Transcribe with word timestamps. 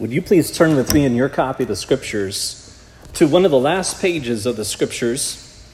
Would 0.00 0.10
you 0.10 0.22
please 0.22 0.50
turn 0.50 0.74
with 0.74 0.92
me 0.92 1.04
in 1.04 1.14
your 1.14 1.28
copy 1.28 1.62
of 1.62 1.68
the 1.68 1.76
scriptures 1.76 2.84
to 3.12 3.28
one 3.28 3.44
of 3.44 3.52
the 3.52 3.60
last 3.60 4.02
pages 4.02 4.44
of 4.44 4.56
the 4.56 4.64
scriptures 4.64 5.64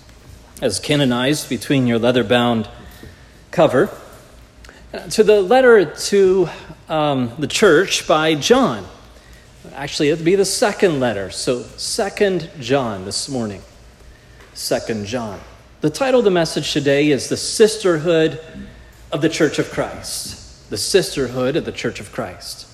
as 0.61 0.79
canonized 0.79 1.48
between 1.48 1.87
your 1.87 1.98
leather 1.98 2.22
bound 2.22 2.69
cover 3.51 3.88
to 5.12 5.25
the 5.25 5.41
letter 5.41 5.87
to 5.87 6.51
um, 6.91 7.33
the 7.38 7.46
church 7.46 8.06
by 8.06 8.35
John. 8.35 8.86
Actually, 9.72 10.11
it'd 10.11 10.23
be 10.23 10.34
the 10.34 10.45
second 10.45 11.00
letter. 11.00 11.30
So, 11.30 11.62
Second 11.62 12.50
John 12.61 13.07
this 13.07 13.27
morning. 13.27 13.62
Second 14.52 15.07
John. 15.07 15.41
The 15.80 15.89
title 15.89 16.21
of 16.21 16.25
the 16.25 16.30
message 16.30 16.75
today 16.75 17.11
is 17.11 17.30
The 17.30 17.39
Sisterhood 17.39 18.39
of 19.12 19.23
the 19.23 19.30
Church 19.30 19.59
of 19.59 19.71
Christ. 19.71 20.68
The 20.68 20.77
Sisterhood 20.77 21.57
of 21.57 21.64
the 21.64 21.73
Church 21.73 22.00
of 22.00 22.12
Christ. 22.12 22.66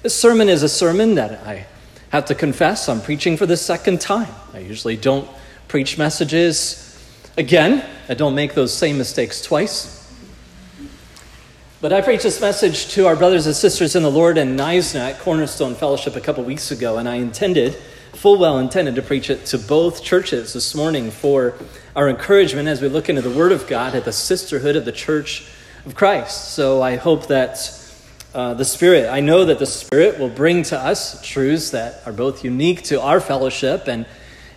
This 0.00 0.14
sermon 0.14 0.48
is 0.48 0.62
a 0.62 0.68
sermon 0.68 1.16
that 1.16 1.44
I 1.44 1.66
have 2.10 2.26
to 2.26 2.34
confess 2.36 2.88
I'm 2.88 3.00
preaching 3.00 3.36
for 3.36 3.46
the 3.46 3.56
second 3.56 4.00
time. 4.00 4.32
I 4.54 4.60
usually 4.60 4.96
don't 4.96 5.28
preach 5.66 5.98
messages 5.98 6.84
again, 7.36 7.84
I 8.08 8.14
don't 8.14 8.36
make 8.36 8.54
those 8.54 8.72
same 8.72 8.96
mistakes 8.96 9.42
twice. 9.42 9.96
But 11.80 11.92
I 11.92 12.00
preached 12.00 12.22
this 12.22 12.40
message 12.40 12.90
to 12.90 13.08
our 13.08 13.16
brothers 13.16 13.46
and 13.46 13.56
sisters 13.56 13.96
in 13.96 14.04
the 14.04 14.10
Lord 14.10 14.38
in 14.38 14.56
Knysna 14.56 15.00
at 15.00 15.18
Cornerstone 15.18 15.74
Fellowship 15.74 16.14
a 16.14 16.20
couple 16.20 16.44
weeks 16.44 16.70
ago, 16.70 16.98
and 16.98 17.08
I 17.08 17.16
intended, 17.16 17.74
full 18.14 18.38
well 18.38 18.58
intended, 18.58 18.94
to 18.94 19.02
preach 19.02 19.30
it 19.30 19.46
to 19.46 19.58
both 19.58 20.04
churches 20.04 20.52
this 20.52 20.76
morning 20.76 21.10
for 21.10 21.54
our 21.96 22.08
encouragement 22.08 22.68
as 22.68 22.80
we 22.80 22.88
look 22.88 23.08
into 23.08 23.22
the 23.22 23.36
Word 23.36 23.50
of 23.50 23.66
God 23.66 23.96
at 23.96 24.04
the 24.04 24.12
sisterhood 24.12 24.76
of 24.76 24.84
the 24.84 24.92
Church 24.92 25.48
of 25.84 25.96
Christ. 25.96 26.52
So 26.52 26.82
I 26.82 26.94
hope 26.94 27.26
that 27.26 27.58
uh, 28.34 28.54
the 28.54 28.64
Spirit. 28.64 29.08
I 29.08 29.20
know 29.20 29.44
that 29.44 29.58
the 29.58 29.66
Spirit 29.66 30.18
will 30.18 30.28
bring 30.28 30.62
to 30.64 30.78
us 30.78 31.20
truths 31.26 31.70
that 31.70 32.02
are 32.06 32.12
both 32.12 32.44
unique 32.44 32.82
to 32.84 33.00
our 33.00 33.20
fellowship 33.20 33.88
and, 33.88 34.06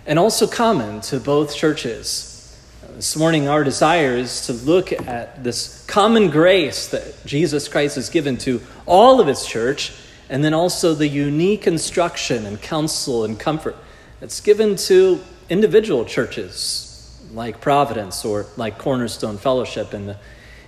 and 0.06 0.20
also 0.20 0.48
common 0.48 1.02
to 1.02 1.20
both 1.20 1.56
churches. 1.56 2.60
Uh, 2.84 2.96
this 2.96 3.16
morning, 3.16 3.48
our 3.48 3.64
desire 3.64 4.16
is 4.16 4.46
to 4.48 4.54
look 4.54 4.92
at 4.92 5.44
this 5.44 5.86
common 5.86 6.30
grace 6.30 6.88
that 6.88 7.26
Jesus 7.26 7.68
Christ 7.68 7.96
has 7.96 8.10
given 8.10 8.38
to 8.40 8.62
all 8.86 9.22
of 9.22 9.28
His 9.28 9.46
church, 9.46 9.94
and 10.30 10.44
then 10.44 10.54
also 10.54 10.94
the 10.94 11.08
unique 11.08 11.68
instruction 11.68 12.46
and 12.46 12.62
counsel 12.62 13.24
and 13.24 13.40
comfort 13.40 13.76
that's 14.20 14.42
given 14.42 14.76
to 14.76 15.22
individual 15.50 16.06
churches 16.06 16.88
like 17.34 17.62
Providence 17.62 18.26
or 18.26 18.46
like 18.58 18.78
Cornerstone 18.78 19.38
Fellowship 19.38 19.94
in, 19.94 20.08
the, 20.08 20.18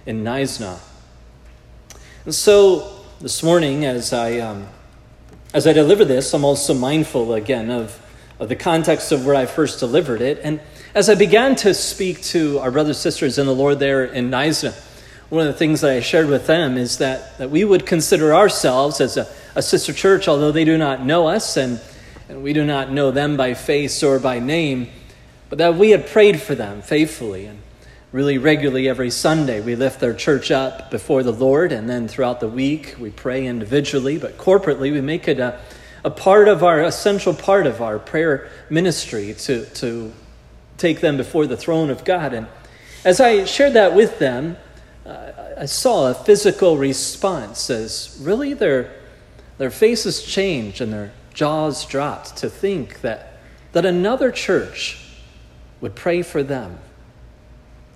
in 0.05 0.23
Knysna. 0.23 0.79
And 2.25 2.33
so 2.33 2.89
this 3.19 3.43
morning, 3.43 3.83
as 3.83 4.13
I, 4.13 4.39
um, 4.39 4.67
as 5.53 5.67
I 5.67 5.73
deliver 5.73 6.05
this, 6.05 6.33
I'm 6.33 6.45
also 6.45 6.73
mindful 6.73 7.33
again 7.33 7.69
of, 7.69 8.01
of 8.39 8.47
the 8.47 8.55
context 8.55 9.11
of 9.11 9.25
where 9.25 9.35
I 9.35 9.45
first 9.45 9.81
delivered 9.81 10.21
it. 10.21 10.39
And 10.41 10.61
as 10.95 11.09
I 11.09 11.15
began 11.15 11.57
to 11.57 11.73
speak 11.73 12.21
to 12.23 12.59
our 12.59 12.71
brothers 12.71 12.95
and 12.95 13.03
sisters 13.03 13.37
in 13.37 13.45
the 13.45 13.53
Lord 13.53 13.79
there 13.79 14.05
in 14.05 14.31
Knysna, 14.31 14.73
one 15.27 15.45
of 15.45 15.51
the 15.51 15.59
things 15.59 15.81
that 15.81 15.91
I 15.91 15.99
shared 15.99 16.29
with 16.29 16.47
them 16.47 16.77
is 16.77 16.99
that, 16.99 17.37
that 17.39 17.49
we 17.49 17.65
would 17.65 17.85
consider 17.85 18.33
ourselves 18.33 19.01
as 19.01 19.17
a, 19.17 19.27
a 19.55 19.61
sister 19.61 19.91
church, 19.91 20.29
although 20.29 20.53
they 20.53 20.63
do 20.63 20.77
not 20.77 21.03
know 21.03 21.27
us 21.27 21.57
and, 21.57 21.81
and 22.29 22.41
we 22.41 22.53
do 22.53 22.63
not 22.63 22.89
know 22.89 23.11
them 23.11 23.35
by 23.35 23.53
face 23.53 24.01
or 24.01 24.17
by 24.17 24.39
name, 24.39 24.87
but 25.49 25.57
that 25.57 25.75
we 25.75 25.89
had 25.89 26.07
prayed 26.07 26.41
for 26.41 26.55
them 26.55 26.83
faithfully. 26.83 27.47
And 27.47 27.59
really 28.13 28.37
regularly 28.37 28.87
every 28.87 29.09
Sunday. 29.09 29.59
We 29.59 29.75
lift 29.75 29.99
their 29.99 30.13
church 30.13 30.51
up 30.51 30.91
before 30.91 31.23
the 31.23 31.33
Lord, 31.33 31.71
and 31.71 31.89
then 31.89 32.07
throughout 32.07 32.39
the 32.39 32.47
week 32.47 32.95
we 32.99 33.09
pray 33.09 33.47
individually, 33.47 34.19
but 34.19 34.37
corporately 34.37 34.93
we 34.93 35.01
make 35.01 35.27
it 35.27 35.39
a, 35.39 35.59
a 36.05 36.11
part 36.11 36.47
of 36.47 36.63
our 36.63 36.83
essential 36.83 37.33
part 37.33 37.65
of 37.65 37.81
our 37.81 37.97
prayer 37.97 38.51
ministry 38.69 39.33
to, 39.39 39.65
to 39.65 40.13
take 40.77 41.01
them 41.01 41.17
before 41.17 41.47
the 41.47 41.57
throne 41.57 41.89
of 41.89 42.05
God. 42.05 42.33
And 42.33 42.45
as 43.03 43.19
I 43.19 43.45
shared 43.45 43.73
that 43.73 43.95
with 43.95 44.19
them, 44.19 44.57
uh, 45.07 45.31
I 45.57 45.65
saw 45.65 46.11
a 46.11 46.13
physical 46.13 46.77
response 46.77 47.71
as 47.71 48.15
really 48.21 48.53
their, 48.53 48.93
their 49.57 49.71
faces 49.71 50.21
changed 50.21 50.81
and 50.81 50.93
their 50.93 51.11
jaws 51.33 51.83
dropped 51.87 52.37
to 52.37 52.49
think 52.49 53.01
that, 53.01 53.39
that 53.71 53.87
another 53.87 54.31
church 54.31 55.03
would 55.81 55.95
pray 55.95 56.21
for 56.21 56.43
them 56.43 56.77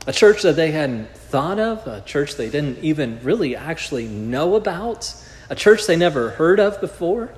a 0.07 0.13
church 0.13 0.41
that 0.43 0.55
they 0.55 0.71
hadn't 0.71 1.09
thought 1.15 1.59
of, 1.59 1.85
a 1.85 2.01
church 2.01 2.35
they 2.35 2.49
didn't 2.49 2.79
even 2.79 3.19
really 3.23 3.57
actually 3.57 4.07
know 4.07 4.55
about, 4.55 5.13
a 5.49 5.55
church 5.55 5.85
they 5.85 5.97
never 5.97 6.31
heard 6.31 6.61
of 6.61 6.79
before, 6.79 7.33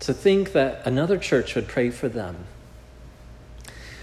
to 0.00 0.12
think 0.12 0.52
that 0.52 0.86
another 0.86 1.16
church 1.16 1.54
would 1.54 1.66
pray 1.66 1.88
for 1.88 2.10
them. 2.10 2.36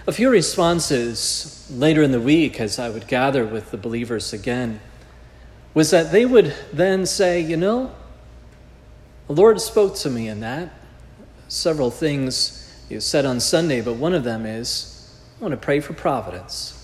A 0.08 0.12
few 0.12 0.32
responses 0.32 1.70
later 1.72 2.02
in 2.02 2.12
the 2.12 2.20
week, 2.20 2.60
as 2.60 2.80
I 2.80 2.90
would 2.90 3.08
gather 3.08 3.46
with 3.46 3.70
the 3.70 3.78
believers 3.78 4.34
again, 4.34 4.80
was 5.76 5.92
that 5.92 6.12
they 6.12 6.26
would 6.26 6.56
then 6.74 7.06
say, 7.06 7.40
You 7.40 7.58
know, 7.58 7.92
the 9.28 9.34
Lord 9.34 9.62
spoke 9.62 9.96
to 9.98 10.10
me 10.10 10.28
in 10.28 10.40
that. 10.40 10.74
Several 11.50 11.92
things 11.92 12.74
you 12.90 13.00
said 13.00 13.26
on 13.26 13.40
Sunday, 13.40 13.82
but 13.82 13.94
one 13.94 14.16
of 14.16 14.24
them 14.24 14.48
is, 14.48 15.16
I 15.40 15.44
want 15.44 15.52
to 15.52 15.58
pray 15.58 15.80
for 15.80 15.94
providence. 15.94 16.79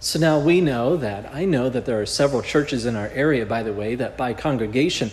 So 0.00 0.18
now 0.18 0.38
we 0.38 0.60
know 0.60 0.96
that, 0.96 1.34
I 1.34 1.44
know 1.44 1.68
that 1.68 1.84
there 1.84 2.00
are 2.00 2.06
several 2.06 2.40
churches 2.40 2.86
in 2.86 2.94
our 2.94 3.08
area, 3.08 3.44
by 3.44 3.64
the 3.64 3.72
way, 3.72 3.96
that 3.96 4.16
by 4.16 4.32
congregation, 4.32 5.10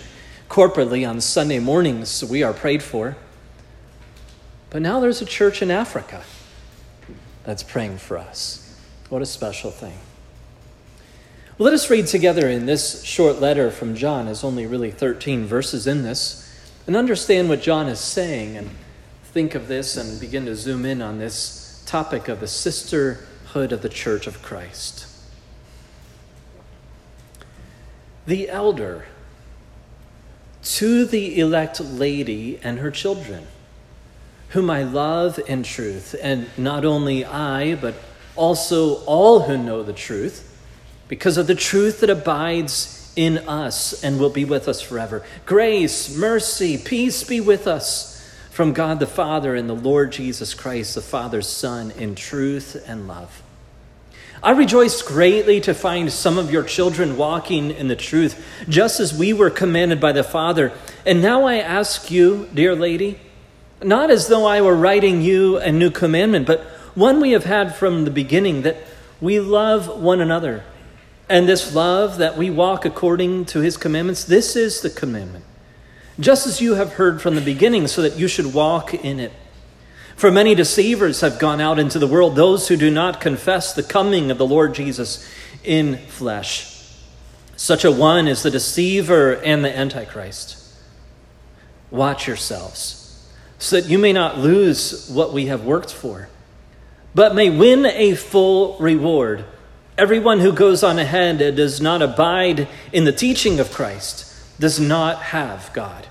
corporately 0.47 1.07
on 1.09 1.21
Sunday 1.21 1.59
mornings, 1.59 2.23
we 2.23 2.43
are 2.43 2.53
prayed 2.53 2.83
for. 2.83 3.17
But 4.69 4.83
now 4.83 4.99
there's 4.99 5.21
a 5.21 5.25
church 5.25 5.61
in 5.61 5.71
Africa 5.71 6.23
that's 7.43 7.63
praying 7.63 7.97
for 7.97 8.17
us. 8.17 8.79
What 9.09 9.21
a 9.21 9.25
special 9.25 9.71
thing. 9.71 9.97
Well, 11.57 11.65
let 11.65 11.73
us 11.73 11.89
read 11.89 12.07
together 12.07 12.47
in 12.49 12.65
this 12.65 13.03
short 13.03 13.39
letter 13.39 13.71
from 13.71 13.95
John, 13.95 14.25
there's 14.25 14.43
only 14.43 14.67
really 14.67 14.91
13 14.91 15.45
verses 15.45 15.87
in 15.87 16.03
this, 16.03 16.41
and 16.85 16.95
understand 16.95 17.49
what 17.49 17.61
John 17.61 17.87
is 17.87 17.99
saying 17.99 18.57
and 18.57 18.69
think 19.23 19.55
of 19.55 19.67
this 19.67 19.97
and 19.97 20.19
begin 20.19 20.45
to 20.45 20.55
zoom 20.55 20.85
in 20.85 21.01
on 21.01 21.17
this 21.17 21.83
topic 21.85 22.27
of 22.27 22.39
the 22.39 22.47
sister 22.47 23.25
of 23.55 23.81
the 23.81 23.89
Church 23.89 24.27
of 24.27 24.41
Christ. 24.41 25.07
The 28.27 28.49
elder 28.49 29.05
to 30.63 31.05
the 31.05 31.39
elect 31.39 31.79
lady 31.79 32.59
and 32.63 32.79
her 32.79 32.91
children, 32.91 33.47
whom 34.49 34.69
I 34.69 34.83
love 34.83 35.39
in 35.47 35.63
truth, 35.63 36.15
and 36.21 36.49
not 36.57 36.83
only 36.83 37.23
I, 37.23 37.75
but 37.75 37.95
also 38.35 38.95
all 39.05 39.41
who 39.41 39.57
know 39.57 39.83
the 39.83 39.93
truth, 39.93 40.51
because 41.07 41.37
of 41.37 41.47
the 41.47 41.55
truth 41.55 42.01
that 42.01 42.09
abides 42.09 43.13
in 43.15 43.37
us 43.47 44.03
and 44.03 44.19
will 44.19 44.31
be 44.31 44.43
with 44.43 44.67
us 44.67 44.81
forever. 44.81 45.23
Grace, 45.45 46.13
mercy, 46.17 46.77
peace 46.77 47.23
be 47.23 47.39
with 47.39 47.67
us 47.67 48.15
from 48.49 48.73
God 48.73 48.99
the 48.99 49.07
Father 49.07 49.53
and 49.53 49.69
the 49.69 49.75
Lord 49.75 50.11
Jesus 50.11 50.53
Christ, 50.53 50.95
the 50.95 51.01
Father's 51.01 51.47
Son, 51.47 51.91
in 51.91 52.15
truth 52.15 52.83
and 52.87 53.07
love. 53.07 53.43
I 54.43 54.51
rejoice 54.51 55.01
greatly 55.01 55.61
to 55.61 55.73
find 55.73 56.11
some 56.11 56.37
of 56.37 56.51
your 56.51 56.63
children 56.63 57.17
walking 57.17 57.71
in 57.71 57.87
the 57.87 57.95
truth, 57.95 58.45
just 58.69 58.99
as 58.99 59.13
we 59.13 59.33
were 59.33 59.49
commanded 59.49 59.99
by 59.99 60.11
the 60.11 60.23
Father. 60.23 60.71
And 61.05 61.21
now 61.21 61.45
I 61.45 61.55
ask 61.55 62.11
you, 62.11 62.49
dear 62.53 62.75
lady, 62.75 63.19
not 63.81 64.11
as 64.11 64.27
though 64.27 64.45
I 64.45 64.61
were 64.61 64.75
writing 64.75 65.21
you 65.21 65.57
a 65.57 65.71
new 65.71 65.89
commandment, 65.89 66.47
but 66.47 66.61
one 66.95 67.19
we 67.19 67.31
have 67.31 67.45
had 67.45 67.75
from 67.75 68.05
the 68.05 68.11
beginning, 68.11 68.61
that 68.63 68.77
we 69.19 69.39
love 69.39 69.87
one 70.01 70.21
another. 70.21 70.63
And 71.27 71.47
this 71.47 71.73
love 71.73 72.17
that 72.19 72.37
we 72.37 72.49
walk 72.49 72.85
according 72.85 73.45
to 73.45 73.59
his 73.61 73.77
commandments, 73.77 74.23
this 74.23 74.55
is 74.55 74.81
the 74.81 74.89
commandment. 74.89 75.45
Just 76.19 76.45
as 76.47 76.61
you 76.61 76.75
have 76.75 76.93
heard 76.93 77.21
from 77.21 77.35
the 77.35 77.41
beginning, 77.41 77.87
so 77.87 78.01
that 78.01 78.15
you 78.17 78.27
should 78.27 78.53
walk 78.53 78.93
in 78.93 79.19
it. 79.19 79.33
For 80.15 80.31
many 80.31 80.55
deceivers 80.55 81.21
have 81.21 81.39
gone 81.39 81.59
out 81.59 81.77
into 81.77 81.99
the 81.99 82.07
world, 82.07 82.35
those 82.35 82.69
who 82.69 82.77
do 82.77 82.89
not 82.89 83.19
confess 83.19 83.73
the 83.73 83.83
coming 83.83 84.31
of 84.31 84.37
the 84.37 84.47
Lord 84.47 84.73
Jesus 84.73 85.29
in 85.63 85.97
flesh. 85.97 86.71
Such 87.57 87.83
a 87.83 87.91
one 87.91 88.27
is 88.27 88.43
the 88.43 88.51
deceiver 88.51 89.33
and 89.33 89.63
the 89.63 89.77
antichrist. 89.77 90.61
Watch 91.91 92.27
yourselves, 92.27 93.29
so 93.59 93.79
that 93.79 93.89
you 93.89 93.97
may 93.97 94.13
not 94.13 94.37
lose 94.37 95.09
what 95.09 95.33
we 95.33 95.47
have 95.47 95.65
worked 95.65 95.93
for, 95.93 96.29
but 97.13 97.35
may 97.35 97.49
win 97.49 97.85
a 97.85 98.15
full 98.15 98.77
reward. 98.79 99.45
Everyone 99.97 100.39
who 100.39 100.51
goes 100.51 100.83
on 100.83 100.99
ahead 100.99 101.41
and 101.41 101.55
does 101.55 101.79
not 101.81 102.01
abide 102.01 102.67
in 102.91 103.03
the 103.03 103.13
teaching 103.13 103.59
of 103.59 103.71
Christ 103.71 104.33
does 104.59 104.79
not 104.79 105.21
have 105.23 105.71
God. 105.73 106.07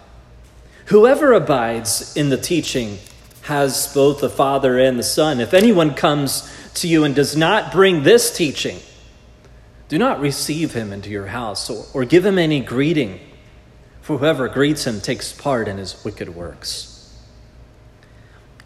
Whoever 0.86 1.32
abides 1.32 2.14
in 2.16 2.28
the 2.28 2.36
teaching 2.36 2.98
has 3.44 3.92
both 3.94 4.20
the 4.20 4.30
Father 4.30 4.78
and 4.78 4.98
the 4.98 5.02
Son. 5.02 5.40
If 5.40 5.54
anyone 5.54 5.94
comes 5.94 6.50
to 6.74 6.88
you 6.88 7.04
and 7.04 7.14
does 7.14 7.36
not 7.36 7.72
bring 7.72 8.02
this 8.02 8.34
teaching, 8.34 8.78
do 9.88 9.98
not 9.98 10.20
receive 10.20 10.72
him 10.72 10.92
into 10.92 11.10
your 11.10 11.26
house 11.26 11.70
or, 11.70 11.84
or 11.92 12.04
give 12.04 12.24
him 12.26 12.38
any 12.38 12.60
greeting. 12.60 13.20
for 14.04 14.18
whoever 14.18 14.48
greets 14.48 14.86
him 14.86 15.00
takes 15.00 15.32
part 15.32 15.66
in 15.66 15.78
his 15.78 16.04
wicked 16.04 16.28
works. 16.34 17.16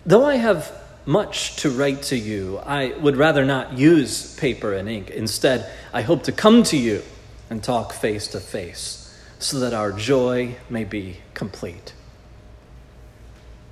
Though 0.04 0.24
I 0.24 0.34
have 0.34 0.72
much 1.06 1.56
to 1.62 1.70
write 1.70 2.02
to 2.04 2.16
you, 2.16 2.58
I 2.58 2.96
would 2.98 3.16
rather 3.16 3.44
not 3.44 3.78
use 3.78 4.34
paper 4.36 4.72
and 4.72 4.88
ink. 4.88 5.10
Instead, 5.10 5.70
I 5.92 6.02
hope 6.02 6.24
to 6.24 6.32
come 6.32 6.64
to 6.64 6.76
you 6.76 7.02
and 7.50 7.62
talk 7.62 7.92
face 7.92 8.26
to 8.28 8.40
face 8.40 9.16
so 9.38 9.60
that 9.60 9.74
our 9.74 9.92
joy 9.92 10.56
may 10.68 10.82
be 10.82 11.18
complete. 11.34 11.92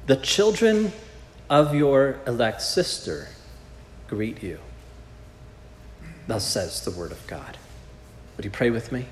The 0.07 0.17
children 0.17 0.93
of 1.51 1.75
your 1.75 2.21
elect 2.29 2.63
sister 2.63 3.29
greet 4.07 4.41
you. 4.41 4.59
Thus 6.29 6.47
says 6.47 6.85
the 6.85 6.93
word 6.93 7.11
of 7.11 7.27
God. 7.27 7.59
Would 8.37 8.45
you 8.45 8.51
pray 8.53 8.71
with 8.71 8.93
me? 8.93 9.07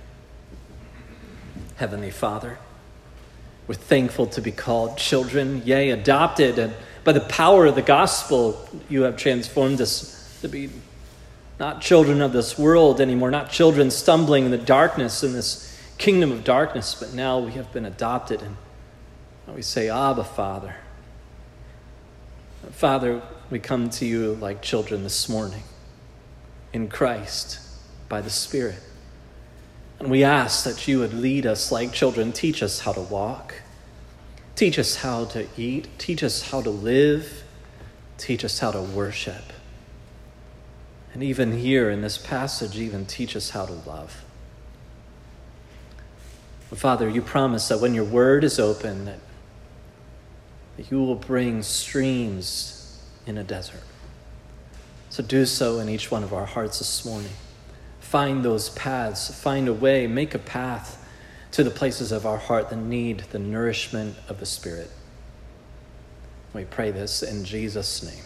Heavenly 1.76 2.12
Father, 2.12 2.58
we're 3.66 3.74
thankful 3.74 4.26
to 4.28 4.40
be 4.40 4.52
called 4.52 4.96
children, 4.96 5.62
yea, 5.64 5.90
adopted, 5.90 6.60
and 6.60 6.74
by 7.02 7.10
the 7.10 7.20
power 7.20 7.66
of 7.66 7.74
the 7.74 7.82
gospel, 7.82 8.68
you 8.88 9.02
have 9.02 9.16
transformed 9.16 9.80
us 9.80 10.38
to 10.42 10.48
be 10.48 10.70
not 11.58 11.80
children 11.80 12.22
of 12.22 12.32
this 12.32 12.56
world 12.56 13.00
anymore, 13.00 13.32
not 13.32 13.50
children 13.50 13.90
stumbling 13.90 14.44
in 14.44 14.50
the 14.52 14.58
darkness 14.58 15.24
in 15.24 15.32
this 15.32 15.76
kingdom 15.98 16.30
of 16.30 16.44
darkness, 16.44 16.94
but 16.94 17.14
now 17.14 17.40
we 17.40 17.52
have 17.52 17.72
been 17.72 17.84
adopted 17.84 18.42
and 18.42 18.56
we 19.54 19.62
say, 19.62 19.88
Abba, 19.88 20.24
Father. 20.24 20.76
Father, 22.74 23.22
we 23.50 23.60
come 23.60 23.88
to 23.88 24.04
you 24.04 24.34
like 24.34 24.60
children 24.60 25.04
this 25.04 25.28
morning 25.28 25.62
in 26.72 26.88
Christ 26.88 27.60
by 28.08 28.20
the 28.20 28.28
Spirit. 28.28 28.80
And 30.00 30.10
we 30.10 30.24
ask 30.24 30.64
that 30.64 30.88
you 30.88 30.98
would 30.98 31.14
lead 31.14 31.46
us 31.46 31.70
like 31.70 31.92
children, 31.92 32.32
teach 32.32 32.64
us 32.64 32.80
how 32.80 32.92
to 32.92 33.00
walk, 33.00 33.54
teach 34.56 34.76
us 34.76 34.96
how 34.96 35.24
to 35.26 35.46
eat, 35.56 35.86
teach 35.98 36.24
us 36.24 36.50
how 36.50 36.62
to 36.62 36.70
live, 36.70 37.44
teach 38.18 38.44
us 38.44 38.58
how 38.58 38.72
to 38.72 38.82
worship. 38.82 39.52
And 41.12 41.22
even 41.22 41.56
here 41.56 41.90
in 41.90 42.02
this 42.02 42.18
passage, 42.18 42.76
even 42.76 43.06
teach 43.06 43.36
us 43.36 43.50
how 43.50 43.66
to 43.66 43.72
love. 43.72 44.24
Father, 46.74 47.08
you 47.08 47.22
promise 47.22 47.68
that 47.68 47.78
when 47.78 47.94
your 47.94 48.04
word 48.04 48.42
is 48.42 48.58
open, 48.58 49.04
that 49.04 49.20
that 50.76 50.90
you 50.90 51.02
will 51.02 51.14
bring 51.14 51.62
streams 51.62 53.02
in 53.26 53.38
a 53.38 53.44
desert. 53.44 53.82
So 55.10 55.22
do 55.22 55.46
so 55.46 55.78
in 55.78 55.88
each 55.88 56.10
one 56.10 56.24
of 56.24 56.32
our 56.32 56.46
hearts 56.46 56.78
this 56.78 57.04
morning. 57.04 57.30
Find 58.00 58.44
those 58.44 58.70
paths, 58.70 59.32
find 59.40 59.68
a 59.68 59.72
way, 59.72 60.06
make 60.06 60.34
a 60.34 60.38
path 60.38 61.00
to 61.52 61.62
the 61.62 61.70
places 61.70 62.10
of 62.10 62.26
our 62.26 62.38
heart 62.38 62.70
that 62.70 62.76
need 62.76 63.20
the 63.30 63.38
nourishment 63.38 64.16
of 64.28 64.40
the 64.40 64.46
Spirit. 64.46 64.90
We 66.52 66.64
pray 66.64 66.90
this 66.90 67.22
in 67.22 67.44
Jesus' 67.44 68.02
name. 68.02 68.24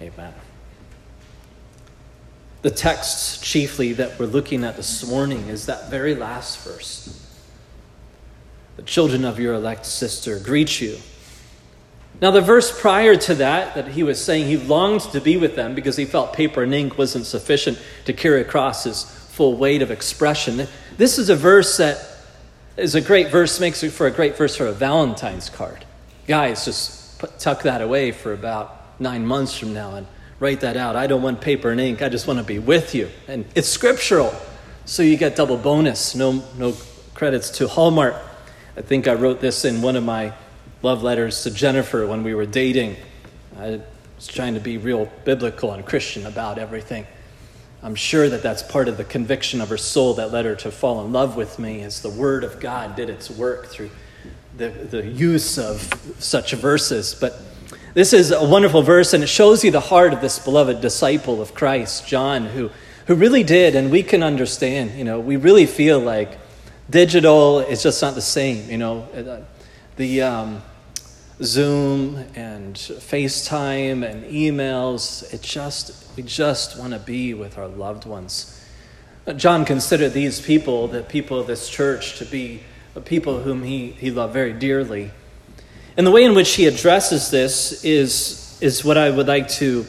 Amen. 0.00 0.32
The 2.62 2.70
text, 2.70 3.44
chiefly, 3.44 3.92
that 3.92 4.18
we're 4.18 4.26
looking 4.26 4.64
at 4.64 4.76
this 4.76 5.06
morning 5.06 5.48
is 5.48 5.66
that 5.66 5.90
very 5.90 6.14
last 6.14 6.66
verse. 6.66 7.20
The 8.76 8.82
children 8.82 9.24
of 9.24 9.38
your 9.38 9.52
elect 9.52 9.84
sister 9.84 10.38
greet 10.38 10.80
you 10.80 10.96
now, 12.20 12.30
the 12.30 12.40
verse 12.40 12.80
prior 12.80 13.16
to 13.16 13.34
that, 13.36 13.74
that 13.74 13.88
he 13.88 14.02
was 14.02 14.22
saying 14.22 14.46
he 14.46 14.56
longed 14.56 15.02
to 15.12 15.20
be 15.20 15.36
with 15.36 15.56
them 15.56 15.74
because 15.74 15.96
he 15.96 16.04
felt 16.04 16.32
paper 16.32 16.62
and 16.62 16.72
ink 16.72 16.96
wasn't 16.96 17.26
sufficient 17.26 17.78
to 18.04 18.12
carry 18.12 18.40
across 18.40 18.84
his 18.84 19.02
full 19.02 19.56
weight 19.56 19.82
of 19.82 19.90
expression. 19.90 20.68
This 20.96 21.18
is 21.18 21.28
a 21.28 21.36
verse 21.36 21.76
that 21.78 21.98
is 22.76 22.94
a 22.94 23.00
great 23.00 23.28
verse, 23.30 23.58
makes 23.58 23.82
it 23.82 23.90
for 23.90 24.06
a 24.06 24.10
great 24.10 24.36
verse 24.36 24.56
for 24.56 24.66
a 24.66 24.72
Valentine's 24.72 25.50
card. 25.50 25.84
Guys, 26.26 26.64
just 26.64 27.18
put, 27.18 27.38
tuck 27.38 27.62
that 27.62 27.82
away 27.82 28.12
for 28.12 28.32
about 28.32 29.00
nine 29.00 29.26
months 29.26 29.58
from 29.58 29.74
now 29.74 29.96
and 29.96 30.06
write 30.38 30.60
that 30.60 30.76
out. 30.76 30.94
I 30.96 31.08
don't 31.08 31.22
want 31.22 31.40
paper 31.40 31.70
and 31.70 31.80
ink, 31.80 32.00
I 32.00 32.08
just 32.08 32.26
want 32.26 32.38
to 32.38 32.44
be 32.44 32.60
with 32.60 32.94
you. 32.94 33.10
And 33.26 33.44
it's 33.56 33.68
scriptural, 33.68 34.32
so 34.84 35.02
you 35.02 35.16
get 35.16 35.34
double 35.34 35.56
bonus. 35.56 36.14
No, 36.14 36.44
no 36.56 36.74
credits 37.14 37.50
to 37.58 37.68
Hallmark. 37.68 38.14
I 38.76 38.82
think 38.82 39.08
I 39.08 39.14
wrote 39.14 39.40
this 39.40 39.64
in 39.64 39.82
one 39.82 39.96
of 39.96 40.04
my 40.04 40.32
love 40.84 41.02
letters 41.02 41.44
to 41.44 41.50
Jennifer 41.50 42.06
when 42.06 42.22
we 42.22 42.34
were 42.34 42.44
dating. 42.44 42.94
I 43.58 43.80
was 44.16 44.26
trying 44.26 44.52
to 44.52 44.60
be 44.60 44.76
real 44.76 45.10
biblical 45.24 45.72
and 45.72 45.84
Christian 45.84 46.26
about 46.26 46.58
everything. 46.58 47.06
I'm 47.82 47.94
sure 47.94 48.28
that 48.28 48.42
that's 48.42 48.62
part 48.62 48.88
of 48.88 48.98
the 48.98 49.04
conviction 49.04 49.62
of 49.62 49.70
her 49.70 49.78
soul 49.78 50.12
that 50.14 50.30
led 50.30 50.44
her 50.44 50.54
to 50.56 50.70
fall 50.70 51.02
in 51.02 51.10
love 51.10 51.36
with 51.36 51.58
me 51.58 51.80
as 51.80 52.02
the 52.02 52.10
Word 52.10 52.44
of 52.44 52.60
God 52.60 52.96
did 52.96 53.08
its 53.08 53.30
work 53.30 53.68
through 53.68 53.88
the, 54.58 54.68
the 54.68 55.06
use 55.06 55.56
of 55.56 55.80
such 56.18 56.52
verses. 56.52 57.16
But 57.18 57.40
this 57.94 58.12
is 58.12 58.30
a 58.30 58.44
wonderful 58.44 58.82
verse, 58.82 59.14
and 59.14 59.24
it 59.24 59.28
shows 59.28 59.64
you 59.64 59.70
the 59.70 59.80
heart 59.80 60.12
of 60.12 60.20
this 60.20 60.38
beloved 60.38 60.82
disciple 60.82 61.40
of 61.40 61.54
Christ, 61.54 62.06
John, 62.06 62.44
who, 62.44 62.70
who 63.06 63.14
really 63.14 63.42
did, 63.42 63.74
and 63.74 63.90
we 63.90 64.02
can 64.02 64.22
understand, 64.22 64.98
you 64.98 65.04
know, 65.04 65.18
we 65.18 65.36
really 65.36 65.64
feel 65.64 65.98
like 65.98 66.38
digital 66.90 67.60
is 67.60 67.82
just 67.82 68.02
not 68.02 68.14
the 68.14 68.20
same, 68.20 68.70
you 68.70 68.76
know. 68.76 69.08
The, 69.96 70.22
um, 70.22 70.60
Zoom 71.42 72.24
and 72.34 72.76
FaceTime 72.76 74.08
and 74.08 74.24
emails. 74.24 75.32
It 75.34 75.42
just, 75.42 76.16
we 76.16 76.22
just 76.22 76.78
want 76.78 76.92
to 76.92 76.98
be 76.98 77.34
with 77.34 77.58
our 77.58 77.66
loved 77.66 78.06
ones. 78.06 78.60
John 79.36 79.64
considered 79.64 80.10
these 80.10 80.40
people, 80.40 80.86
the 80.86 81.02
people 81.02 81.40
of 81.40 81.46
this 81.46 81.68
church, 81.68 82.18
to 82.18 82.24
be 82.24 82.62
people 83.04 83.40
whom 83.40 83.64
he, 83.64 83.90
he 83.92 84.10
loved 84.10 84.32
very 84.32 84.52
dearly. 84.52 85.10
And 85.96 86.06
the 86.06 86.10
way 86.10 86.24
in 86.24 86.34
which 86.34 86.54
he 86.54 86.66
addresses 86.66 87.30
this 87.30 87.84
is, 87.84 88.58
is 88.60 88.84
what 88.84 88.96
I 88.96 89.10
would 89.10 89.26
like 89.26 89.48
to, 89.50 89.84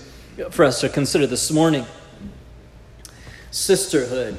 for 0.49 0.65
us 0.65 0.81
to 0.81 0.89
consider 0.89 1.27
this 1.27 1.51
morning 1.51 1.85
sisterhood. 3.51 4.35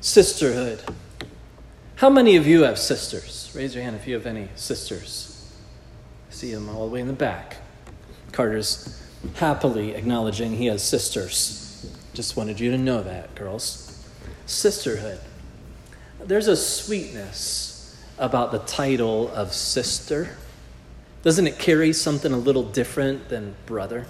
Sisterhood. 0.00 0.82
How 1.96 2.10
many 2.10 2.36
of 2.36 2.46
you 2.46 2.62
have 2.62 2.78
sisters? 2.78 3.37
Raise 3.54 3.74
your 3.74 3.82
hand 3.82 3.96
if 3.96 4.06
you 4.06 4.14
have 4.14 4.26
any 4.26 4.48
sisters. 4.56 5.54
I 6.30 6.34
see 6.34 6.52
them 6.52 6.68
all 6.68 6.86
the 6.86 6.92
way 6.92 7.00
in 7.00 7.06
the 7.06 7.12
back. 7.12 7.56
Carter's 8.32 9.02
happily 9.36 9.94
acknowledging 9.94 10.52
he 10.52 10.66
has 10.66 10.82
sisters. 10.82 11.90
Just 12.12 12.36
wanted 12.36 12.60
you 12.60 12.70
to 12.70 12.78
know 12.78 13.02
that, 13.02 13.34
girls. 13.34 14.06
Sisterhood. 14.46 15.20
There's 16.24 16.46
a 16.46 16.56
sweetness 16.56 17.96
about 18.18 18.52
the 18.52 18.58
title 18.60 19.28
of 19.28 19.52
sister. 19.52 20.36
Doesn't 21.22 21.46
it 21.46 21.58
carry 21.58 21.92
something 21.92 22.32
a 22.32 22.38
little 22.38 22.64
different 22.64 23.28
than 23.28 23.54
brother? 23.66 24.06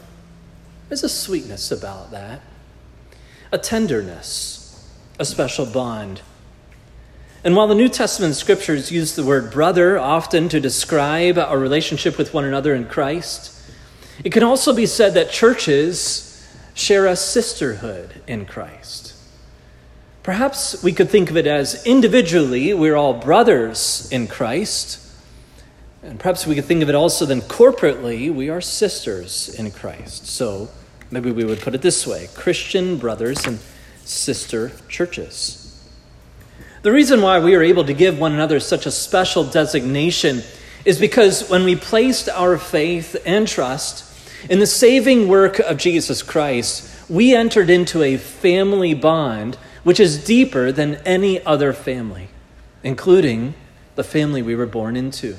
There's 0.88 1.04
a 1.04 1.09
sweetness 1.09 1.71
about 1.71 2.11
that, 2.11 2.40
a 3.52 3.59
tenderness, 3.59 4.90
a 5.18 5.25
special 5.25 5.66
bond. 5.66 6.23
And 7.45 7.54
while 7.54 7.68
the 7.68 7.75
New 7.75 7.88
Testament 7.88 8.35
scriptures 8.35 8.90
use 8.90 9.14
the 9.14 9.25
word 9.25 9.52
brother 9.52 9.99
often 9.99 10.49
to 10.49 10.61
describe 10.61 11.38
our 11.38 11.59
relationship 11.59 12.18
with 12.18 12.35
one 12.35 12.45
another 12.45 12.75
in 12.75 12.87
Christ, 12.87 13.54
it 14.25 14.33
can 14.33 14.42
also 14.42 14.75
be 14.75 14.87
said 14.87 15.14
that 15.14 15.30
churches 15.30 16.25
share 16.75 17.07
a 17.07 17.14
sisterhood 17.14 18.21
in 18.26 18.45
Christ. 18.45 19.14
Perhaps 20.25 20.83
we 20.83 20.92
could 20.92 21.09
think 21.09 21.30
of 21.30 21.37
it 21.37 21.47
as 21.47 21.87
individually, 21.87 22.75
we're 22.75 22.97
all 22.97 23.14
brothers 23.14 24.09
in 24.11 24.26
Christ. 24.26 25.04
And 26.02 26.18
perhaps 26.18 26.47
we 26.47 26.54
could 26.54 26.64
think 26.64 26.83
of 26.83 26.88
it 26.88 26.95
also 26.95 27.25
then 27.25 27.40
corporately, 27.42 28.33
we 28.33 28.50
are 28.50 28.61
sisters 28.61 29.49
in 29.49 29.71
Christ. 29.71 30.26
So 30.26 30.68
maybe 31.11 31.30
we 31.30 31.45
would 31.45 31.61
put 31.61 31.75
it 31.75 31.83
this 31.83 32.07
way 32.07 32.28
Christian 32.35 32.99
brothers 32.99 33.47
and 33.47 33.59
sister 34.04 34.73
churches. 34.88 35.68
The 36.88 36.95
reason 36.95 37.21
why 37.21 37.38
we 37.38 37.54
are 37.54 37.62
able 37.62 37.85
to 37.85 37.92
give 37.92 38.18
one 38.18 38.33
another 38.33 38.59
such 38.61 38.87
a 38.87 38.90
special 38.90 39.45
designation 39.45 40.40
is 40.87 40.99
because 40.99 41.47
when 41.50 41.64
we 41.64 41.76
placed 41.76 42.30
our 42.30 42.57
faith 42.57 43.14
and 43.26 43.47
trust 43.47 44.11
in 44.49 44.59
the 44.59 44.66
saving 44.66 45.28
work 45.28 45.59
of 45.59 45.76
Jesus 45.76 46.23
Christ, 46.23 47.11
we 47.11 47.35
entered 47.35 47.68
into 47.68 48.02
a 48.02 48.16
family 48.16 48.95
bond 48.95 49.57
which 49.85 50.00
is 50.00 50.25
deeper 50.25 50.73
than 50.73 50.95
any 51.04 51.45
other 51.45 51.75
family, 51.75 52.28
including 52.83 53.52
the 53.95 54.02
family 54.02 54.40
we 54.40 54.57
were 54.57 54.64
born 54.64 54.97
into. 54.97 55.37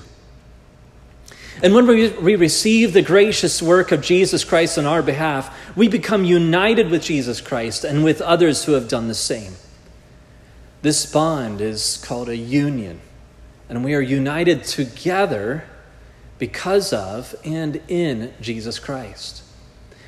And 1.63 1.74
when 1.74 1.88
we, 1.88 2.10
we 2.10 2.36
receive 2.36 2.94
the 2.94 3.01
gracious 3.01 3.60
work 3.60 3.91
of 3.91 4.03
Jesus 4.03 4.44
Christ 4.44 4.77
on 4.77 4.86
our 4.86 5.01
behalf, 5.01 5.75
we 5.75 5.88
become 5.88 6.25
united 6.25 6.91
with 6.91 7.01
Jesus 7.01 7.41
Christ 7.41 7.84
and 7.84 8.03
with 8.03 8.22
others 8.22 8.65
who 8.65 8.74
have 8.74 8.88
done 8.88 9.08
the 9.08 9.15
same. 9.15 9.53
This 10.82 11.06
bond 11.06 11.60
is 11.60 11.98
called 12.06 12.30
a 12.30 12.38
union, 12.38 13.02
and 13.68 13.84
we 13.84 13.94
are 13.96 14.02
united 14.02 14.64
together 14.64 15.66
because 16.38 16.94
of 16.94 17.36
and 17.44 17.82
in 17.90 18.34
Jesus 18.40 18.80
Christ. 18.80 19.44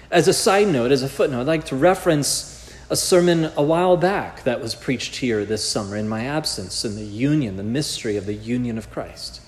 As 0.10 0.30
a 0.30 0.34
side 0.34 0.70
note, 0.70 0.92
as 0.92 1.04
a 1.04 1.10
footnote, 1.10 1.42
I'd 1.42 1.48
like 1.48 1.66
to 1.66 1.76
reference 1.76 2.74
a 2.90 2.96
sermon 2.96 3.52
a 3.58 3.64
while 3.64 3.98
back 3.98 4.44
that 4.44 4.62
was 4.62 4.74
preached 4.74 5.18
here 5.18 5.44
this 5.46 5.68
summer 5.68 5.98
in 5.98 6.08
my 6.08 6.26
absence 6.26 6.86
in 6.86 6.96
the 6.96 7.04
union, 7.04 7.58
the 7.58 7.64
mystery 7.64 8.16
of 8.16 8.26
the 8.26 8.34
union 8.34 8.78
of 8.78 8.90
Christ. 8.90 9.42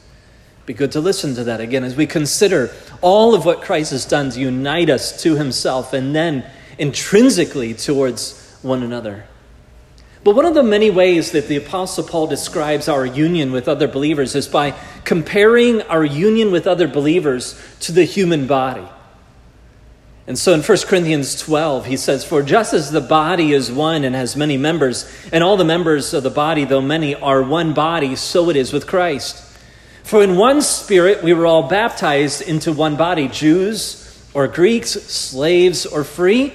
Be 0.65 0.73
good 0.73 0.91
to 0.93 1.01
listen 1.01 1.35
to 1.35 1.43
that 1.45 1.59
again 1.59 1.83
as 1.85 1.95
we 1.95 2.05
consider 2.05 2.73
all 3.01 3.33
of 3.33 3.45
what 3.45 3.61
Christ 3.61 3.91
has 3.91 4.05
done 4.05 4.29
to 4.31 4.39
unite 4.39 4.89
us 4.89 5.21
to 5.23 5.35
himself 5.35 5.93
and 5.93 6.15
then 6.15 6.45
intrinsically 6.77 7.73
towards 7.73 8.57
one 8.61 8.83
another. 8.83 9.25
But 10.23 10.35
one 10.35 10.45
of 10.45 10.53
the 10.53 10.63
many 10.63 10.89
ways 10.89 11.31
that 11.31 11.47
the 11.47 11.57
Apostle 11.57 12.05
Paul 12.05 12.27
describes 12.27 12.87
our 12.87 13.05
union 13.05 13.51
with 13.51 13.67
other 13.67 13.87
believers 13.87 14.35
is 14.35 14.47
by 14.47 14.73
comparing 15.03 15.81
our 15.83 16.05
union 16.05 16.51
with 16.51 16.65
other 16.65 16.87
believers 16.87 17.61
to 17.81 17.91
the 17.91 18.05
human 18.05 18.47
body. 18.47 18.87
And 20.25 20.39
so 20.39 20.53
in 20.53 20.61
1 20.61 20.77
Corinthians 20.85 21.37
12, 21.41 21.85
he 21.85 21.97
says, 21.97 22.23
For 22.23 22.41
just 22.41 22.73
as 22.73 22.91
the 22.91 23.01
body 23.01 23.51
is 23.51 23.69
one 23.69 24.05
and 24.05 24.15
has 24.15 24.37
many 24.37 24.55
members, 24.55 25.11
and 25.33 25.43
all 25.43 25.57
the 25.57 25.65
members 25.65 26.13
of 26.13 26.23
the 26.23 26.29
body, 26.29 26.63
though 26.63 26.81
many, 26.81 27.13
are 27.15 27.43
one 27.43 27.73
body, 27.73 28.15
so 28.15 28.49
it 28.49 28.55
is 28.55 28.71
with 28.71 28.87
Christ. 28.87 29.43
For 30.03 30.23
in 30.23 30.37
one 30.37 30.61
spirit 30.61 31.23
we 31.23 31.33
were 31.33 31.45
all 31.45 31.67
baptized 31.67 32.41
into 32.41 32.71
one 32.71 32.95
body, 32.95 33.27
Jews 33.27 33.99
or 34.33 34.47
Greeks, 34.47 34.91
slaves 34.91 35.85
or 35.85 36.05
free, 36.05 36.53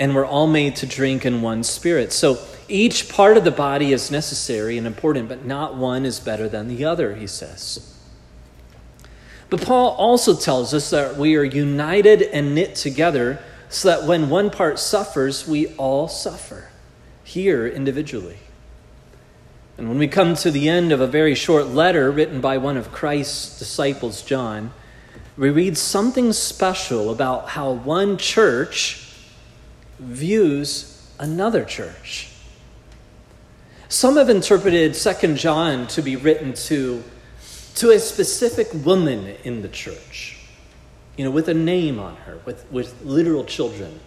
and 0.00 0.14
we're 0.14 0.26
all 0.26 0.46
made 0.46 0.76
to 0.76 0.86
drink 0.86 1.26
in 1.26 1.42
one 1.42 1.62
spirit. 1.62 2.12
So 2.12 2.38
each 2.74 3.08
part 3.08 3.36
of 3.36 3.44
the 3.44 3.52
body 3.52 3.92
is 3.92 4.10
necessary 4.10 4.76
and 4.76 4.86
important, 4.86 5.28
but 5.28 5.44
not 5.44 5.76
one 5.76 6.04
is 6.04 6.18
better 6.18 6.48
than 6.48 6.66
the 6.66 6.84
other, 6.84 7.14
he 7.14 7.26
says. 7.26 7.96
But 9.48 9.62
Paul 9.62 9.90
also 9.90 10.34
tells 10.34 10.74
us 10.74 10.90
that 10.90 11.16
we 11.16 11.36
are 11.36 11.44
united 11.44 12.22
and 12.22 12.52
knit 12.52 12.74
together 12.74 13.38
so 13.68 13.88
that 13.88 14.08
when 14.08 14.28
one 14.28 14.50
part 14.50 14.80
suffers, 14.80 15.46
we 15.46 15.68
all 15.76 16.08
suffer, 16.08 16.68
here 17.22 17.64
individually. 17.68 18.38
And 19.78 19.88
when 19.88 19.98
we 19.98 20.08
come 20.08 20.34
to 20.34 20.50
the 20.50 20.68
end 20.68 20.90
of 20.90 21.00
a 21.00 21.06
very 21.06 21.36
short 21.36 21.66
letter 21.66 22.10
written 22.10 22.40
by 22.40 22.58
one 22.58 22.76
of 22.76 22.90
Christ's 22.90 23.56
disciples, 23.56 24.22
John, 24.22 24.72
we 25.36 25.50
read 25.50 25.78
something 25.78 26.32
special 26.32 27.12
about 27.12 27.50
how 27.50 27.70
one 27.70 28.18
church 28.18 29.14
views 30.00 31.08
another 31.20 31.64
church. 31.64 32.30
Some 33.88 34.16
have 34.16 34.30
interpreted 34.30 34.94
2 34.94 35.34
John 35.34 35.86
to 35.88 36.02
be 36.02 36.16
written 36.16 36.54
to 36.54 37.02
to 37.74 37.90
a 37.90 37.98
specific 37.98 38.68
woman 38.84 39.34
in 39.42 39.62
the 39.62 39.68
church, 39.68 40.38
you 41.16 41.24
know, 41.24 41.30
with 41.30 41.48
a 41.48 41.54
name 41.54 41.98
on 41.98 42.14
her, 42.16 42.38
with, 42.44 42.70
with 42.70 43.02
literal 43.02 43.44
children. 43.44 43.98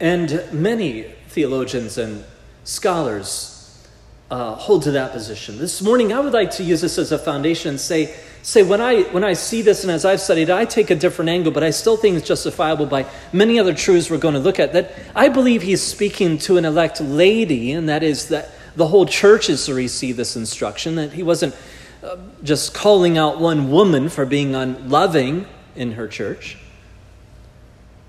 And 0.00 0.42
many 0.52 1.02
theologians 1.28 1.96
and 1.96 2.24
scholars 2.64 3.86
uh, 4.30 4.54
hold 4.54 4.82
to 4.82 4.90
that 4.92 5.12
position. 5.12 5.58
This 5.58 5.80
morning, 5.80 6.12
I 6.12 6.20
would 6.20 6.32
like 6.32 6.50
to 6.52 6.64
use 6.64 6.80
this 6.80 6.98
as 6.98 7.12
a 7.12 7.18
foundation 7.18 7.70
and 7.70 7.80
say, 7.80 8.16
say 8.42 8.62
when, 8.62 8.80
I, 8.80 9.02
when 9.02 9.24
I 9.24 9.34
see 9.34 9.62
this 9.62 9.82
and 9.82 9.90
as 9.90 10.04
I've 10.04 10.20
studied, 10.20 10.50
I 10.50 10.64
take 10.64 10.90
a 10.90 10.94
different 10.94 11.28
angle, 11.28 11.52
but 11.52 11.62
I 11.62 11.70
still 11.70 11.96
think 11.96 12.16
it's 12.16 12.26
justifiable 12.26 12.86
by 12.86 13.06
many 13.32 13.58
other 13.58 13.74
truths 13.74 14.10
we're 14.10 14.18
going 14.18 14.34
to 14.34 14.40
look 14.40 14.58
at. 14.58 14.72
That 14.72 14.92
I 15.14 15.28
believe 15.28 15.62
he's 15.62 15.82
speaking 15.82 16.38
to 16.38 16.56
an 16.56 16.64
elect 16.64 17.00
lady, 17.00 17.72
and 17.72 17.88
that 17.88 18.02
is 18.02 18.28
that 18.28 18.50
the 18.76 18.86
whole 18.86 19.06
church 19.06 19.50
is 19.50 19.66
to 19.66 19.74
receive 19.74 20.16
this 20.16 20.36
instruction, 20.36 20.94
that 20.96 21.12
he 21.12 21.22
wasn't 21.22 21.54
uh, 22.02 22.16
just 22.42 22.72
calling 22.72 23.18
out 23.18 23.38
one 23.40 23.70
woman 23.70 24.08
for 24.08 24.24
being 24.24 24.54
unloving 24.54 25.46
in 25.76 25.92
her 25.92 26.08
church. 26.08 26.56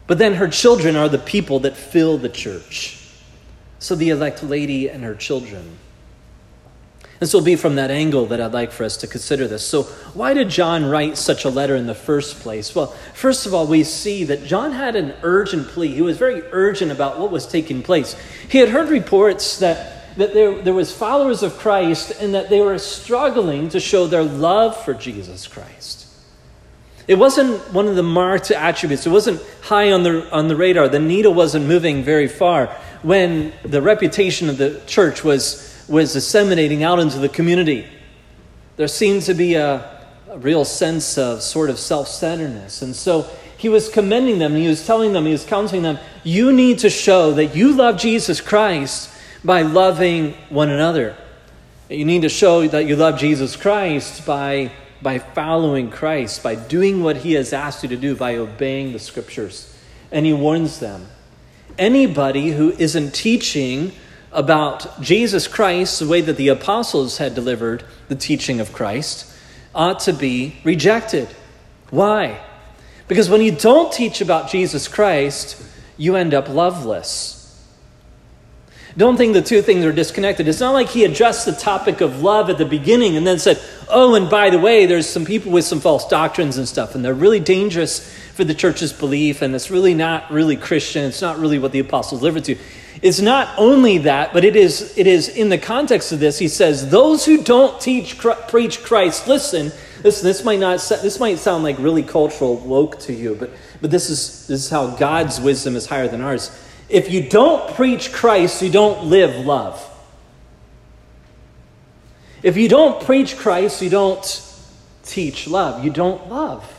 But 0.08 0.18
then 0.18 0.36
her 0.36 0.48
children 0.48 0.96
are 0.96 1.10
the 1.10 1.20
people 1.20 1.60
that 1.62 1.76
fill 1.76 2.18
the 2.18 2.30
church. 2.30 2.98
So 3.80 3.96
the 3.96 4.10
elect 4.10 4.44
lady 4.44 4.90
and 4.90 5.04
her 5.04 5.16
children. 5.16 5.78
So 7.22 7.38
it'll 7.38 7.46
be 7.46 7.56
from 7.56 7.76
that 7.76 7.92
angle 7.92 8.26
that 8.28 8.42
I'd 8.42 8.52
like 8.52 8.72
for 8.72 8.84
us 8.84 8.98
to 8.98 9.08
consider 9.08 9.48
this. 9.48 9.66
So, 9.66 9.84
why 10.14 10.34
did 10.34 10.50
John 10.50 10.86
write 10.86 11.20
such 11.20 11.46
a 11.46 11.50
letter 11.50 11.76
in 11.76 11.86
the 11.86 11.94
first 11.94 12.40
place? 12.40 12.74
Well, 12.74 12.88
first 13.14 13.46
of 13.46 13.54
all, 13.54 13.68
we 13.68 13.84
see 13.84 14.24
that 14.24 14.44
John 14.46 14.72
had 14.72 14.96
an 14.96 15.14
urgent 15.22 15.68
plea. 15.68 15.94
He 15.94 16.02
was 16.02 16.18
very 16.18 16.42
urgent 16.52 16.92
about 16.92 17.20
what 17.20 17.30
was 17.30 17.46
taking 17.46 17.84
place. 17.84 18.16
He 18.50 18.58
had 18.58 18.70
heard 18.70 18.90
reports 18.90 19.60
that 19.60 20.02
that 20.18 20.34
there, 20.34 20.62
there 20.62 20.74
was 20.74 20.94
followers 20.94 21.42
of 21.44 21.58
Christ 21.58 22.12
and 22.20 22.34
that 22.34 22.50
they 22.50 22.60
were 22.60 22.78
struggling 22.78 23.70
to 23.70 23.80
show 23.80 24.08
their 24.08 24.24
love 24.24 24.76
for 24.84 24.94
Jesus 24.94 25.48
Christ. 25.48 26.08
It 27.08 27.16
wasn't 27.16 27.74
one 27.74 27.88
of 27.88 27.96
the 27.96 28.04
marked 28.04 28.52
attributes. 28.52 29.06
It 29.06 29.10
wasn't 29.10 29.42
high 29.62 29.92
on 29.92 30.04
the, 30.04 30.30
on 30.32 30.48
the 30.48 30.56
radar. 30.56 30.88
The 30.88 31.00
needle 31.00 31.34
wasn't 31.34 31.66
moving 31.66 32.04
very 32.04 32.28
far 32.28 32.68
when 33.02 33.54
the 33.64 33.82
reputation 33.82 34.50
of 34.50 34.58
the 34.58 34.82
church 34.86 35.24
was, 35.24 35.71
was 35.88 36.14
disseminating 36.14 36.84
out 36.84 37.00
into 37.00 37.20
the 37.20 37.30
community. 37.30 37.86
There 38.78 38.88
seemed 38.88 39.24
to 39.24 39.34
be 39.34 39.56
a, 39.56 40.02
a 40.30 40.38
real 40.38 40.66
sense 40.66 41.18
of 41.18 41.42
sort 41.42 41.70
of 41.70 41.78
self 41.78 42.08
centeredness. 42.08 42.82
And 42.82 42.96
so 42.96 43.30
he 43.58 43.70
was 43.70 43.90
commending 43.90 44.40
them, 44.40 44.56
he 44.56 44.68
was 44.68 44.86
telling 44.86 45.14
them, 45.14 45.26
he 45.26 45.32
was 45.32 45.46
counseling 45.46 45.84
them, 45.84 46.00
you 46.24 46.52
need 46.52 46.80
to 46.80 46.90
show 46.90 47.34
that 47.34 47.56
you 47.56 47.74
love 47.74 47.98
Jesus 47.98 48.42
Christ 48.42 49.12
by 49.44 49.62
loving 49.62 50.34
one 50.50 50.70
another. 50.70 51.16
You 51.90 52.06
need 52.06 52.22
to 52.22 52.30
show 52.30 52.68
that 52.68 52.86
you 52.88 52.96
love 52.96 53.20
Jesus 53.20 53.56
Christ 53.56 54.26
by, 54.26 54.72
by 55.02 55.20
following 55.20 55.92
Christ, 55.92 56.42
by 56.42 56.56
doing 56.56 57.04
what 57.04 57.18
he 57.18 57.34
has 57.34 57.54
asked 57.54 57.84
you 57.84 57.90
to 57.90 57.98
do, 57.98 58.16
by 58.16 58.38
obeying 58.38 58.94
the 58.94 59.00
scriptures. 59.00 59.78
And 60.12 60.26
he 60.26 60.34
warns 60.34 60.80
them 60.80 61.08
anybody 61.78 62.52
who 62.52 62.72
isn't 62.72 63.14
teaching 63.14 63.92
about 64.32 65.02
Jesus 65.02 65.48
Christ 65.48 66.00
the 66.00 66.08
way 66.08 66.22
that 66.22 66.38
the 66.38 66.48
apostles 66.48 67.18
had 67.18 67.36
delivered 67.36 67.84
the 68.08 68.16
teaching 68.16 68.60
of 68.60 68.74
Christ 68.74 69.32
ought 69.76 70.00
to 70.02 70.14
be 70.14 70.56
rejected. 70.64 71.28
Why? 71.90 72.40
Because 73.08 73.30
when 73.30 73.42
you 73.42 73.52
don't 73.52 73.92
teach 73.92 74.22
about 74.22 74.50
Jesus 74.50 74.88
Christ, 74.88 75.62
you 75.98 76.16
end 76.16 76.34
up 76.34 76.48
loveless. 76.48 77.38
Don't 78.98 79.16
think 79.16 79.34
the 79.34 79.42
two 79.42 79.62
things 79.62 79.86
are 79.86 79.94
disconnected. 79.94 80.48
It's 80.48 80.60
not 80.60 80.74
like 80.74 80.90
he 80.90 81.06
addressed 81.06 81.46
the 81.46 81.54
topic 81.54 82.02
of 82.02 82.22
love 82.22 82.50
at 82.50 82.58
the 82.58 82.66
beginning 82.66 83.16
and 83.16 83.26
then 83.26 83.40
said, 83.40 83.62
oh, 83.90 84.16
and 84.16 84.30
by 84.30 84.50
the 84.50 84.60
way, 84.60 84.86
there's 84.86 85.08
some 85.08 85.24
people 85.24 85.52
with 85.52 85.64
some 85.64 85.80
false 85.80 86.08
doctrines 86.08 86.58
and 86.58 86.68
stuff, 86.68 86.94
and 86.94 87.04
they're 87.04 87.14
really 87.14 87.40
dangerous 87.40 88.14
for 88.34 88.44
the 88.44 88.54
church's 88.54 88.92
belief, 88.92 89.42
and 89.42 89.56
it's 89.56 89.72
really 89.72 89.94
not 89.94 90.30
really 90.32 90.58
Christian. 90.58 91.06
It's 91.06 91.22
not 91.22 91.40
really 91.40 91.60
what 91.60 91.72
the 91.72 91.80
apostles 91.80 92.20
delivered 92.20 92.44
to. 92.46 92.58
It's 93.02 93.20
not 93.20 93.58
only 93.58 93.98
that, 94.00 94.32
but 94.32 94.46
it 94.46 94.56
is, 94.56 94.96
it 94.98 95.08
is 95.08 95.28
in 95.28 95.50
the 95.50 95.58
context 95.58 96.12
of 96.12 96.20
this, 96.20 96.38
he 96.38 96.48
says, 96.48 96.90
those 96.90 97.26
who 97.26 97.42
don't 97.44 97.82
teach, 97.82 98.20
preach 98.20 98.84
Christ, 98.84 99.28
listen, 99.28 99.72
listen, 100.04 100.28
this 100.28 100.44
might 100.44 100.60
not, 100.60 100.80
this 101.02 101.20
might 101.20 101.40
sound 101.40 101.64
like 101.64 101.80
really 101.80 102.04
cultural 102.04 102.58
woke 102.58 103.00
to 103.00 103.14
you, 103.14 103.36
but, 103.36 103.50
but 103.82 103.90
this 103.90 104.12
is, 104.12 104.46
this 104.46 104.66
is 104.66 104.70
how 104.70 104.96
God's 104.96 105.42
wisdom 105.42 105.76
is 105.76 105.88
higher 105.88 106.08
than 106.08 106.22
ours. 106.22 106.56
If 106.90 107.12
you 107.12 107.28
don't 107.28 107.74
preach 107.74 108.12
Christ, 108.12 108.62
you 108.62 108.70
don't 108.70 109.06
live 109.06 109.46
love. 109.46 109.88
If 112.44 112.56
you 112.58 112.70
don't 112.70 113.04
preach 113.04 113.36
Christ, 113.38 113.82
you 113.82 113.90
don't 113.90 114.48
teach 115.04 115.48
love. 115.48 115.84
You 115.84 115.90
don't 115.90 116.30
love. 116.30 116.72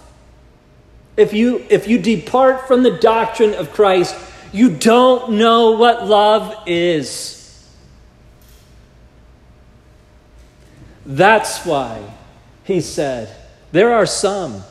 If 1.16 1.32
you, 1.32 1.64
if 1.68 1.88
you 1.88 1.98
depart 1.98 2.68
from 2.68 2.82
the 2.82 2.98
doctrine 2.98 3.54
of 3.54 3.72
Christ, 3.72 4.16
you 4.52 4.70
don't 4.70 5.32
know 5.32 5.72
what 5.72 6.06
love 6.06 6.54
is. 6.66 7.38
That's 11.06 11.64
why 11.64 12.02
he 12.64 12.80
said, 12.80 13.34
There 13.72 13.92
are 13.92 14.06
some 14.06 14.62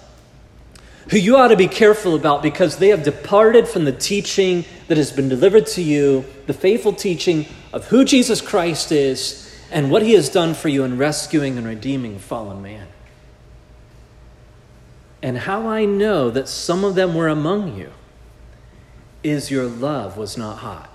who 1.10 1.18
you 1.18 1.36
ought 1.36 1.50
to 1.50 1.58
be 1.58 1.68
careful 1.68 2.16
about 2.16 2.42
because 2.44 2.78
they 2.78 2.90
have 2.90 3.04
departed 3.04 3.68
from 3.68 3.86
the 3.86 3.92
teaching 3.92 4.64
that 4.88 4.98
has 4.98 5.12
been 5.12 5.28
delivered 5.28 5.66
to 5.66 5.82
you, 5.82 6.26
the 6.46 6.54
faithful 6.54 6.94
teaching 6.94 7.48
of 7.74 7.88
who 7.88 8.06
Jesus 8.06 8.40
Christ 8.40 8.92
is 8.92 9.54
and 9.72 9.90
what 9.90 10.04
he 10.04 10.14
has 10.14 10.30
done 10.30 10.54
for 10.54 10.70
you 10.70 10.84
in 10.84 10.98
rescuing 10.98 11.58
and 11.58 11.66
redeeming 11.66 12.20
fallen 12.20 12.62
man. 12.62 12.88
And 15.24 15.38
how 15.38 15.68
I 15.68 15.86
know 15.86 16.30
that 16.30 16.48
some 16.48 16.84
of 16.84 16.96
them 16.96 17.14
were 17.16 17.28
among 17.28 17.78
you 17.78 17.92
is 19.24 19.52
your 19.52 19.66
love 19.66 20.18
was 20.18 20.38
not 20.38 20.60
hot. 20.60 20.90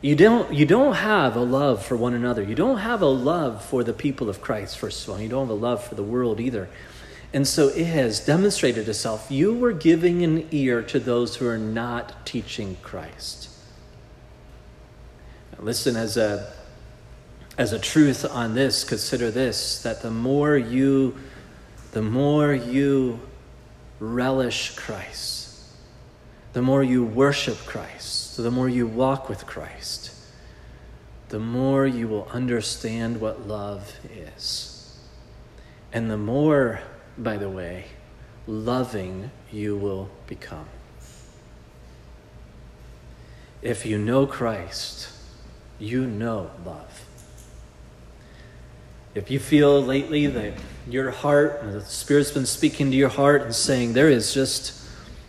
You 0.00 0.14
don't, 0.14 0.52
you 0.52 0.66
don't 0.66 0.94
have 0.94 1.36
a 1.36 1.40
love 1.40 1.84
for 1.84 1.96
one 1.96 2.14
another. 2.14 2.42
You 2.42 2.54
don't 2.54 2.78
have 2.78 3.02
a 3.02 3.06
love 3.06 3.64
for 3.64 3.82
the 3.82 3.92
people 3.92 4.28
of 4.28 4.40
Christ, 4.40 4.78
first 4.78 5.04
of 5.04 5.14
all. 5.14 5.20
You 5.20 5.28
don't 5.28 5.48
have 5.48 5.50
a 5.50 5.54
love 5.54 5.82
for 5.82 5.94
the 5.94 6.02
world 6.02 6.38
either. 6.38 6.68
And 7.32 7.46
so 7.46 7.68
it 7.68 7.86
has 7.86 8.24
demonstrated 8.24 8.88
itself. 8.88 9.30
You 9.30 9.52
were 9.52 9.72
giving 9.72 10.22
an 10.22 10.48
ear 10.52 10.82
to 10.82 11.00
those 11.00 11.36
who 11.36 11.46
are 11.48 11.58
not 11.58 12.24
teaching 12.24 12.76
Christ. 12.82 13.50
Now 15.52 15.64
listen, 15.64 15.96
as 15.96 16.16
a, 16.16 16.52
as 17.58 17.72
a 17.72 17.78
truth 17.78 18.24
on 18.24 18.54
this, 18.54 18.84
consider 18.84 19.30
this 19.30 19.82
that 19.82 20.02
the 20.02 20.10
more 20.10 20.56
you, 20.56 21.16
the 21.92 22.02
more 22.02 22.54
you 22.54 23.20
relish 23.98 24.74
Christ, 24.76 25.35
the 26.56 26.62
more 26.62 26.82
you 26.82 27.04
worship 27.04 27.58
Christ, 27.66 28.38
the 28.38 28.50
more 28.50 28.66
you 28.66 28.86
walk 28.86 29.28
with 29.28 29.44
Christ, 29.44 30.10
the 31.28 31.38
more 31.38 31.86
you 31.86 32.08
will 32.08 32.26
understand 32.32 33.20
what 33.20 33.46
love 33.46 33.92
is. 34.10 34.96
And 35.92 36.10
the 36.10 36.16
more, 36.16 36.80
by 37.18 37.36
the 37.36 37.50
way, 37.50 37.84
loving 38.46 39.30
you 39.52 39.76
will 39.76 40.08
become. 40.26 40.66
If 43.60 43.84
you 43.84 43.98
know 43.98 44.26
Christ, 44.26 45.10
you 45.78 46.06
know 46.06 46.50
love. 46.64 47.04
If 49.14 49.30
you 49.30 49.38
feel 49.38 49.82
lately 49.82 50.26
that 50.26 50.54
your 50.88 51.10
heart, 51.10 51.60
the 51.70 51.82
Spirit's 51.82 52.30
been 52.30 52.46
speaking 52.46 52.90
to 52.92 52.96
your 52.96 53.10
heart 53.10 53.42
and 53.42 53.54
saying 53.54 53.92
there 53.92 54.08
is 54.08 54.32
just 54.32 54.85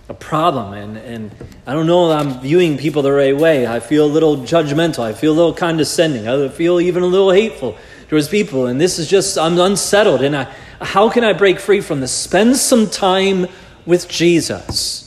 a 0.10 0.14
problem, 0.14 0.74
and, 0.74 0.98
and 0.98 1.32
I 1.66 1.74
don't 1.74 1.86
know 1.86 2.12
I'm 2.12 2.40
viewing 2.40 2.78
people 2.78 3.02
the 3.02 3.12
right 3.12 3.36
way. 3.36 3.68
I 3.68 3.80
feel 3.82 4.06
a 4.06 4.08
little 4.08 4.38
judgmental. 4.38 5.00
I 5.00 5.14
feel 5.14 5.34
a 5.34 5.36
little 5.36 5.54
condescending. 5.54 6.28
I 6.28 6.48
feel 6.48 6.80
even 6.80 7.04
a 7.04 7.08
little 7.08 7.32
hateful 7.32 7.78
towards 8.08 8.30
people, 8.30 8.68
and 8.68 8.80
this 8.80 9.00
is 9.00 9.10
just, 9.10 9.38
I'm 9.38 9.60
unsettled. 9.60 10.22
And 10.22 10.36
I, 10.36 10.44
how 10.80 11.10
can 11.10 11.24
I 11.24 11.34
break 11.34 11.60
free 11.60 11.82
from 11.82 12.00
this? 12.00 12.14
Spend 12.14 12.56
some 12.56 12.90
time 12.90 13.48
with 13.86 14.08
Jesus. 14.08 15.04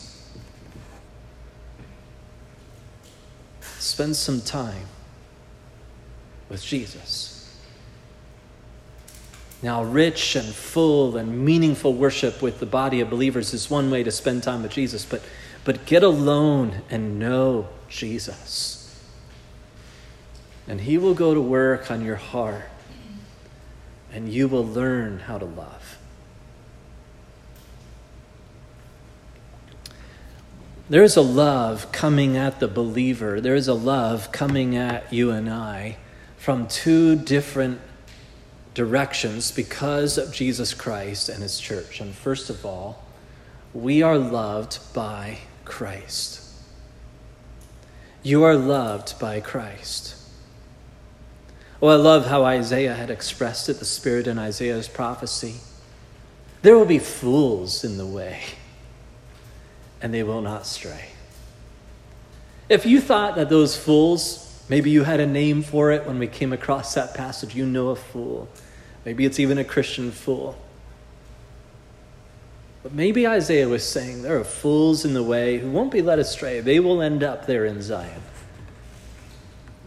Spend 3.78 4.16
some 4.16 4.40
time 4.42 4.86
with 6.50 6.62
Jesus. 6.62 7.39
Now, 9.62 9.82
rich 9.82 10.36
and 10.36 10.46
full 10.46 11.16
and 11.16 11.44
meaningful 11.44 11.92
worship 11.92 12.40
with 12.40 12.60
the 12.60 12.66
body 12.66 13.00
of 13.00 13.10
believers 13.10 13.52
is 13.52 13.68
one 13.68 13.90
way 13.90 14.02
to 14.02 14.10
spend 14.10 14.42
time 14.42 14.62
with 14.62 14.72
Jesus, 14.72 15.04
but, 15.04 15.22
but 15.64 15.84
get 15.84 16.02
alone 16.02 16.80
and 16.88 17.18
know 17.18 17.68
Jesus. 17.88 18.98
And 20.66 20.80
He 20.80 20.96
will 20.96 21.14
go 21.14 21.34
to 21.34 21.40
work 21.40 21.90
on 21.90 22.02
your 22.02 22.16
heart, 22.16 22.64
and 24.12 24.32
you 24.32 24.48
will 24.48 24.66
learn 24.66 25.20
how 25.20 25.36
to 25.36 25.44
love. 25.44 25.98
There 30.88 31.02
is 31.02 31.16
a 31.16 31.22
love 31.22 31.92
coming 31.92 32.36
at 32.36 32.60
the 32.60 32.66
believer, 32.66 33.40
there 33.42 33.54
is 33.54 33.68
a 33.68 33.74
love 33.74 34.32
coming 34.32 34.74
at 34.74 35.12
you 35.12 35.30
and 35.30 35.50
I 35.50 35.98
from 36.38 36.66
two 36.66 37.14
different 37.14 37.80
directions 38.74 39.50
because 39.50 40.16
of 40.16 40.32
Jesus 40.32 40.74
Christ 40.74 41.28
and 41.28 41.42
his 41.42 41.58
church. 41.58 42.00
And 42.00 42.14
first 42.14 42.50
of 42.50 42.64
all, 42.64 43.04
we 43.74 44.02
are 44.02 44.18
loved 44.18 44.78
by 44.94 45.38
Christ. 45.64 46.44
You 48.22 48.42
are 48.44 48.56
loved 48.56 49.18
by 49.18 49.40
Christ. 49.40 50.16
Oh, 51.82 51.88
I 51.88 51.94
love 51.94 52.26
how 52.26 52.44
Isaiah 52.44 52.94
had 52.94 53.10
expressed 53.10 53.68
it, 53.68 53.78
the 53.78 53.84
Spirit 53.84 54.26
in 54.26 54.38
Isaiah's 54.38 54.88
prophecy. 54.88 55.56
There 56.62 56.76
will 56.76 56.84
be 56.84 56.98
fools 56.98 57.84
in 57.84 57.96
the 57.96 58.06
way, 58.06 58.42
and 60.02 60.12
they 60.12 60.22
will 60.22 60.42
not 60.42 60.66
stray. 60.66 61.06
If 62.68 62.84
you 62.84 63.00
thought 63.00 63.36
that 63.36 63.48
those 63.48 63.76
fools 63.76 64.49
Maybe 64.70 64.90
you 64.90 65.02
had 65.02 65.18
a 65.18 65.26
name 65.26 65.62
for 65.62 65.90
it 65.90 66.06
when 66.06 66.20
we 66.20 66.28
came 66.28 66.52
across 66.52 66.94
that 66.94 67.12
passage. 67.12 67.56
You 67.56 67.66
know 67.66 67.88
a 67.88 67.96
fool. 67.96 68.48
Maybe 69.04 69.24
it's 69.24 69.40
even 69.40 69.58
a 69.58 69.64
Christian 69.64 70.12
fool. 70.12 70.56
But 72.84 72.92
maybe 72.92 73.26
Isaiah 73.26 73.68
was 73.68 73.82
saying 73.84 74.22
there 74.22 74.38
are 74.38 74.44
fools 74.44 75.04
in 75.04 75.12
the 75.12 75.24
way 75.24 75.58
who 75.58 75.72
won't 75.72 75.90
be 75.90 76.02
led 76.02 76.20
astray. 76.20 76.60
They 76.60 76.78
will 76.78 77.02
end 77.02 77.24
up 77.24 77.46
there 77.46 77.64
in 77.64 77.82
Zion. 77.82 78.22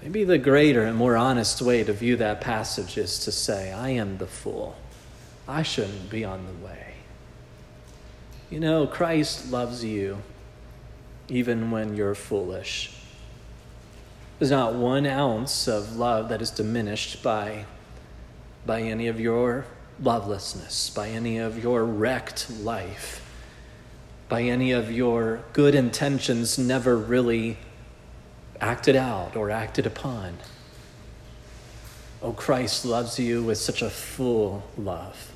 Maybe 0.01 0.25
the 0.25 0.37
greater 0.37 0.83
and 0.83 0.97
more 0.97 1.15
honest 1.15 1.61
way 1.61 1.85
to 1.85 1.93
view 1.93 2.17
that 2.17 2.41
passage 2.41 2.97
is 2.97 3.19
to 3.19 3.31
say, 3.31 3.71
I 3.71 3.91
am 3.91 4.17
the 4.17 4.27
fool. 4.27 4.75
I 5.47 5.63
shouldn't 5.63 6.09
be 6.09 6.25
on 6.25 6.45
the 6.45 6.65
way. 6.65 6.95
You 8.49 8.59
know, 8.59 8.85
Christ 8.85 9.49
loves 9.49 9.81
you 9.81 10.17
even 11.29 11.71
when 11.71 11.95
you're 11.95 12.15
foolish. 12.15 12.91
There's 14.39 14.51
not 14.51 14.73
one 14.73 15.05
ounce 15.05 15.67
of 15.67 15.95
love 15.95 16.29
that 16.29 16.41
is 16.41 16.49
diminished 16.49 17.21
by, 17.21 17.65
by 18.65 18.81
any 18.81 19.07
of 19.07 19.19
your 19.19 19.65
lovelessness, 20.01 20.89
by 20.89 21.09
any 21.09 21.37
of 21.37 21.61
your 21.61 21.85
wrecked 21.85 22.49
life, 22.49 23.23
by 24.29 24.41
any 24.41 24.71
of 24.71 24.91
your 24.91 25.43
good 25.53 25.75
intentions 25.75 26.57
never 26.57 26.97
really 26.97 27.57
acted 28.59 28.95
out 28.95 29.35
or 29.35 29.51
acted 29.51 29.85
upon. 29.85 30.37
Oh, 32.21 32.31
Christ 32.31 32.85
loves 32.85 33.19
you 33.19 33.43
with 33.43 33.57
such 33.57 33.81
a 33.81 33.89
full 33.89 34.63
love. 34.77 35.32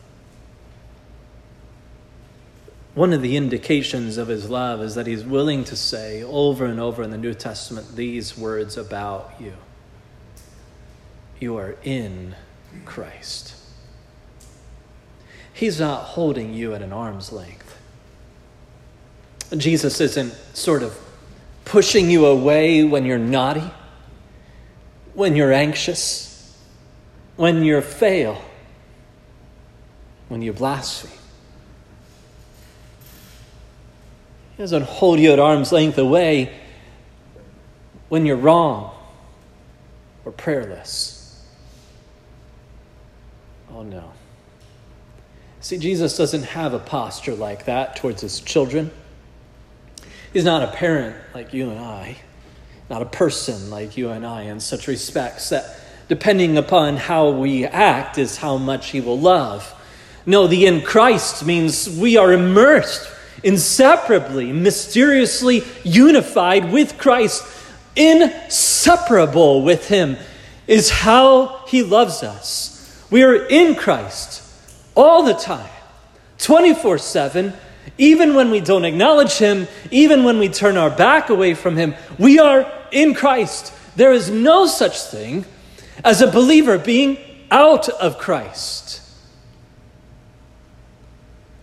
One 2.97 3.13
of 3.13 3.21
the 3.21 3.37
indications 3.37 4.17
of 4.17 4.27
his 4.27 4.49
love 4.49 4.81
is 4.81 4.95
that 4.95 5.05
he's 5.05 5.23
willing 5.23 5.63
to 5.65 5.75
say 5.75 6.23
over 6.23 6.65
and 6.65 6.79
over 6.79 7.03
in 7.03 7.11
the 7.11 7.17
New 7.19 7.35
Testament 7.35 7.95
these 7.95 8.35
words 8.35 8.75
about 8.75 9.35
you 9.39 9.53
You 11.39 11.57
are 11.57 11.75
in 11.83 12.33
Christ. 12.85 13.53
He's 15.53 15.79
not 15.79 16.05
holding 16.05 16.55
you 16.55 16.73
at 16.73 16.81
an 16.81 16.91
arm's 16.91 17.31
length. 17.31 17.77
Jesus 19.55 20.01
isn't 20.01 20.33
sort 20.55 20.81
of 20.81 20.97
pushing 21.65 22.09
you 22.09 22.25
away 22.25 22.83
when 22.83 23.05
you're 23.05 23.19
naughty, 23.19 23.69
when 25.13 25.35
you're 25.35 25.53
anxious, 25.53 26.57
when 27.35 27.63
you 27.63 27.79
fail, 27.79 28.41
when 30.29 30.41
you 30.41 30.51
blaspheme. 30.51 31.26
Doesn't 34.57 34.83
hold 34.83 35.19
you 35.19 35.31
at 35.31 35.39
arm's 35.39 35.71
length 35.71 35.97
away 35.97 36.51
when 38.09 38.25
you're 38.25 38.35
wrong 38.35 38.95
or 40.25 40.31
prayerless. 40.31 41.45
Oh 43.71 43.83
no. 43.83 44.11
See, 45.61 45.77
Jesus 45.77 46.17
doesn't 46.17 46.43
have 46.43 46.73
a 46.73 46.79
posture 46.79 47.35
like 47.35 47.65
that 47.65 47.97
towards 47.97 48.21
his 48.21 48.39
children. 48.39 48.89
He's 50.33 50.45
not 50.45 50.63
a 50.63 50.67
parent 50.67 51.15
like 51.33 51.53
you 51.53 51.69
and 51.69 51.79
I, 51.79 52.17
not 52.89 53.01
a 53.01 53.05
person 53.05 53.69
like 53.69 53.97
you 53.97 54.09
and 54.09 54.25
I 54.25 54.43
in 54.43 54.59
such 54.59 54.87
respects 54.87 55.49
that 55.49 55.79
depending 56.07 56.57
upon 56.57 56.97
how 56.97 57.29
we 57.29 57.65
act 57.65 58.17
is 58.17 58.37
how 58.37 58.57
much 58.57 58.89
he 58.89 59.01
will 59.01 59.19
love. 59.19 59.73
No, 60.25 60.47
the 60.47 60.65
in 60.65 60.81
Christ 60.81 61.45
means 61.45 61.89
we 61.89 62.17
are 62.17 62.33
immersed 62.33 63.11
inseparably, 63.43 64.51
mysteriously 64.51 65.63
unified 65.83 66.71
with 66.71 66.97
Christ, 66.97 67.45
inseparable 67.95 69.63
with 69.63 69.87
Him, 69.87 70.17
is 70.67 70.89
how 70.89 71.65
He 71.67 71.83
loves 71.83 72.23
us. 72.23 73.05
We 73.09 73.23
are 73.23 73.35
in 73.35 73.75
Christ 73.75 74.43
all 74.95 75.23
the 75.23 75.33
time, 75.33 75.69
24 76.39 76.97
7. 76.97 77.53
Even 77.97 78.35
when 78.35 78.51
we 78.51 78.59
don't 78.59 78.85
acknowledge 78.85 79.37
Him, 79.37 79.67
even 79.91 80.23
when 80.23 80.37
we 80.39 80.49
turn 80.49 80.77
our 80.77 80.89
back 80.89 81.29
away 81.29 81.53
from 81.53 81.77
Him, 81.77 81.95
we 82.19 82.37
are 82.37 82.71
in 82.91 83.13
Christ. 83.13 83.73
There 83.95 84.11
is 84.11 84.29
no 84.29 84.67
such 84.67 85.01
thing 85.01 85.45
as 86.03 86.21
a 86.21 86.31
believer 86.31 86.77
being 86.77 87.17
out 87.49 87.89
of 87.89 88.17
Christ. 88.17 88.86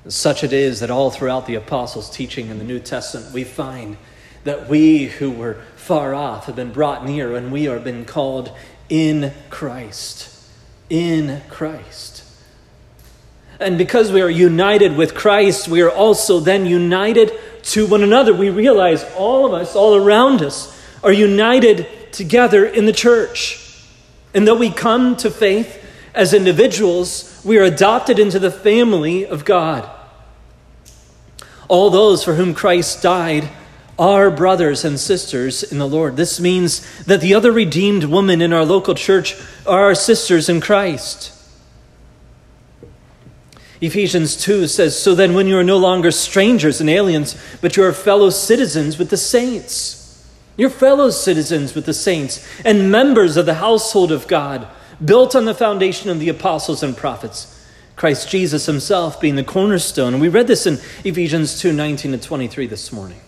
Such 0.07 0.45
it 0.45 0.53
is 0.53 0.81
that 0.81 0.90
all 0.90 1.11
throughout 1.11 1.47
the 1.47 1.55
apostles' 1.55 2.11
teaching 2.11 2.49
in 2.49 2.59
the 2.59 2.64
New 2.64 2.79
Testament, 2.79 3.33
we 3.33 3.45
find 3.45 3.97
that 4.45 4.69
we 4.69 5.07
who 5.07 5.31
were 5.31 5.55
far 5.77 6.14
off 6.14 6.47
have 6.47 6.57
been 6.57 6.73
brought 6.73 7.07
near 7.07 7.35
and 7.35 7.51
we 7.51 7.67
are 7.69 7.79
been 7.79 8.05
called 8.05 8.53
in 8.88 9.33
Christ. 9.49 10.31
In 10.90 11.40
Christ. 11.49 12.23
And 13.59 13.79
because 13.79 14.12
we 14.12 14.21
are 14.21 14.29
united 14.29 14.97
with 14.97 15.14
Christ, 15.14 15.69
we 15.69 15.81
are 15.81 15.90
also 15.90 16.40
then 16.40 16.67
united 16.67 17.33
to 17.64 17.87
one 17.87 18.03
another. 18.03 18.35
We 18.35 18.51
realize 18.51 19.05
all 19.17 19.47
of 19.47 19.55
us, 19.55 19.75
all 19.75 19.95
around 19.95 20.43
us, 20.43 20.79
are 21.03 21.12
united 21.12 22.12
together 22.12 22.67
in 22.67 22.85
the 22.85 22.93
church. 22.93 23.61
And 24.35 24.47
though 24.47 24.57
we 24.57 24.71
come 24.71 25.17
to 25.17 25.31
faith 25.31 25.83
as 26.14 26.35
individuals, 26.35 27.40
we 27.45 27.59
are 27.59 27.64
adopted 27.64 28.19
into 28.19 28.38
the 28.38 28.51
family 28.51 29.25
of 29.25 29.45
God. 29.45 29.88
All 31.68 31.90
those 31.90 32.24
for 32.24 32.35
whom 32.35 32.55
Christ 32.55 33.03
died 33.03 33.48
are 33.98 34.31
brothers 34.31 34.85
and 34.85 34.98
sisters 34.98 35.62
in 35.62 35.79
the 35.79 35.88
Lord. 35.88 36.16
This 36.16 36.40
means 36.40 36.81
that 37.05 37.20
the 37.20 37.35
other 37.35 37.53
redeemed 37.53 38.05
women 38.05 38.42
in 38.42 38.53
our 38.53 38.64
local 38.64 38.94
church 38.94 39.37
are 39.66 39.85
our 39.85 39.94
sisters 39.94 40.48
in 40.48 40.61
Christ. 40.61 41.31
Ephesians 43.81 44.37
2 44.37 44.66
says, 44.66 44.98
So 44.98 45.14
then, 45.14 45.35
when 45.35 45.46
you 45.46 45.59
are 45.59 45.64
no 45.64 45.77
longer 45.77 46.11
strangers 46.11 46.81
and 46.81 46.88
aliens, 46.88 47.37
but 47.61 47.77
you 47.77 47.85
are 47.85 47.92
fellow 47.92 48.31
citizens 48.31 48.98
with 48.98 49.11
the 49.11 49.16
saints, 49.16 50.27
you're 50.57 50.70
fellow 50.70 51.11
citizens 51.11 51.74
with 51.74 51.85
the 51.85 51.94
saints 51.94 52.46
and 52.64 52.90
members 52.90 53.37
of 53.37 53.46
the 53.46 53.55
household 53.55 54.11
of 54.11 54.27
God, 54.27 54.66
built 55.05 55.35
on 55.35 55.44
the 55.44 55.55
foundation 55.55 56.09
of 56.09 56.18
the 56.18 56.29
apostles 56.29 56.83
and 56.83 56.96
prophets, 56.96 57.54
Christ 57.96 58.28
Jesus 58.28 58.66
himself 58.66 59.20
being 59.20 59.37
the 59.37 59.44
cornerstone. 59.44 60.14
And 60.14 60.20
we 60.20 60.28
read 60.28 60.46
this 60.46 60.66
in 60.66 60.78
Ephesians 61.04 61.61
2 61.61 61.72
19 61.72 62.12
to 62.12 62.18
23 62.18 62.66
this 62.66 62.92
morning. 62.92 63.20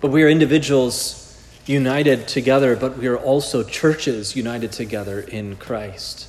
But 0.00 0.10
we 0.10 0.22
are 0.22 0.28
individuals 0.28 1.22
united 1.66 2.28
together, 2.28 2.76
but 2.76 2.96
we 2.96 3.08
are 3.08 3.16
also 3.16 3.62
churches 3.62 4.36
united 4.36 4.72
together 4.72 5.20
in 5.20 5.56
Christ. 5.56 6.28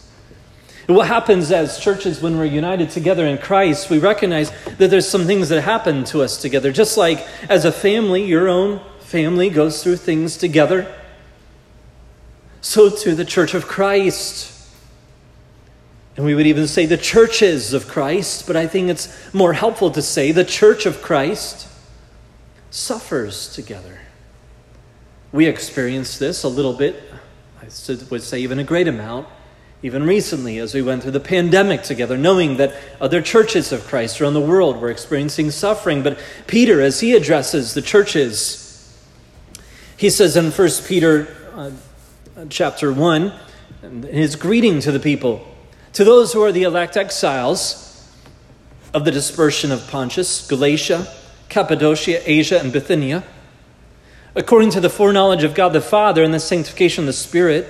And 0.87 0.95
what 0.95 1.07
happens 1.07 1.51
as 1.51 1.79
churches 1.79 2.21
when 2.21 2.37
we're 2.37 2.45
united 2.45 2.89
together 2.91 3.27
in 3.27 3.37
Christ, 3.37 3.89
we 3.89 3.99
recognize 3.99 4.51
that 4.77 4.89
there's 4.89 5.07
some 5.07 5.25
things 5.25 5.49
that 5.49 5.61
happen 5.61 6.05
to 6.05 6.21
us 6.23 6.41
together. 6.41 6.71
Just 6.71 6.97
like 6.97 7.27
as 7.49 7.65
a 7.65 7.71
family, 7.71 8.23
your 8.23 8.47
own 8.47 8.79
family 8.99 9.49
goes 9.49 9.83
through 9.83 9.97
things 9.97 10.37
together, 10.37 10.93
so 12.61 12.89
too 12.89 13.15
the 13.15 13.25
church 13.25 13.53
of 13.53 13.67
Christ. 13.67 14.56
And 16.17 16.25
we 16.25 16.33
would 16.33 16.47
even 16.47 16.67
say 16.67 16.87
the 16.87 16.97
churches 16.97 17.73
of 17.73 17.87
Christ, 17.87 18.47
but 18.47 18.55
I 18.55 18.65
think 18.65 18.89
it's 18.89 19.33
more 19.33 19.53
helpful 19.53 19.91
to 19.91 20.01
say 20.01 20.31
the 20.31 20.43
church 20.43 20.87
of 20.87 21.03
Christ 21.03 21.67
suffers 22.71 23.53
together. 23.53 23.99
We 25.31 25.45
experience 25.45 26.17
this 26.17 26.43
a 26.43 26.47
little 26.47 26.73
bit, 26.73 27.03
I 27.61 27.67
would 28.09 28.23
say 28.23 28.39
even 28.39 28.57
a 28.57 28.63
great 28.63 28.87
amount, 28.87 29.27
even 29.83 30.07
recently 30.07 30.57
as 30.57 30.73
we 30.73 30.81
went 30.81 31.03
through 31.03 31.11
the 31.11 31.19
pandemic 31.19 31.83
together, 31.83 32.17
knowing 32.17 32.57
that 32.57 32.73
other 32.99 33.21
churches 33.21 33.71
of 33.71 33.85
Christ 33.85 34.19
around 34.19 34.33
the 34.33 34.41
world 34.41 34.81
were 34.81 34.89
experiencing 34.89 35.51
suffering. 35.51 36.01
But 36.01 36.17
Peter, 36.47 36.81
as 36.81 36.99
he 36.99 37.15
addresses 37.15 37.75
the 37.75 37.81
churches, 37.83 38.97
he 39.97 40.09
says 40.09 40.35
in 40.35 40.49
1 40.49 40.69
Peter 40.87 41.27
uh, 41.53 41.71
chapter 42.49 42.91
1, 42.91 43.33
his 44.09 44.35
greeting 44.35 44.79
to 44.79 44.91
the 44.91 44.99
people, 44.99 45.45
to 45.93 46.03
those 46.03 46.33
who 46.33 46.43
are 46.43 46.51
the 46.51 46.63
elect 46.63 46.97
exiles 46.97 47.83
of 48.93 49.05
the 49.05 49.11
dispersion 49.11 49.71
of 49.71 49.87
Pontus, 49.87 50.47
Galatia, 50.47 51.07
Cappadocia, 51.49 52.21
Asia, 52.29 52.59
and 52.59 52.71
Bithynia, 52.71 53.23
according 54.35 54.69
to 54.71 54.79
the 54.79 54.89
foreknowledge 54.89 55.43
of 55.43 55.55
God 55.55 55.69
the 55.69 55.81
Father 55.81 56.23
and 56.23 56.33
the 56.33 56.39
sanctification 56.39 57.03
of 57.03 57.07
the 57.07 57.13
Spirit, 57.13 57.67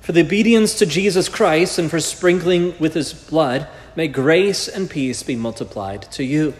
for 0.00 0.12
the 0.12 0.22
obedience 0.22 0.74
to 0.78 0.86
Jesus 0.86 1.28
Christ 1.28 1.78
and 1.78 1.90
for 1.90 2.00
sprinkling 2.00 2.74
with 2.78 2.94
his 2.94 3.12
blood, 3.12 3.68
may 3.94 4.08
grace 4.08 4.68
and 4.68 4.90
peace 4.90 5.22
be 5.22 5.36
multiplied 5.36 6.02
to 6.12 6.24
you. 6.24 6.54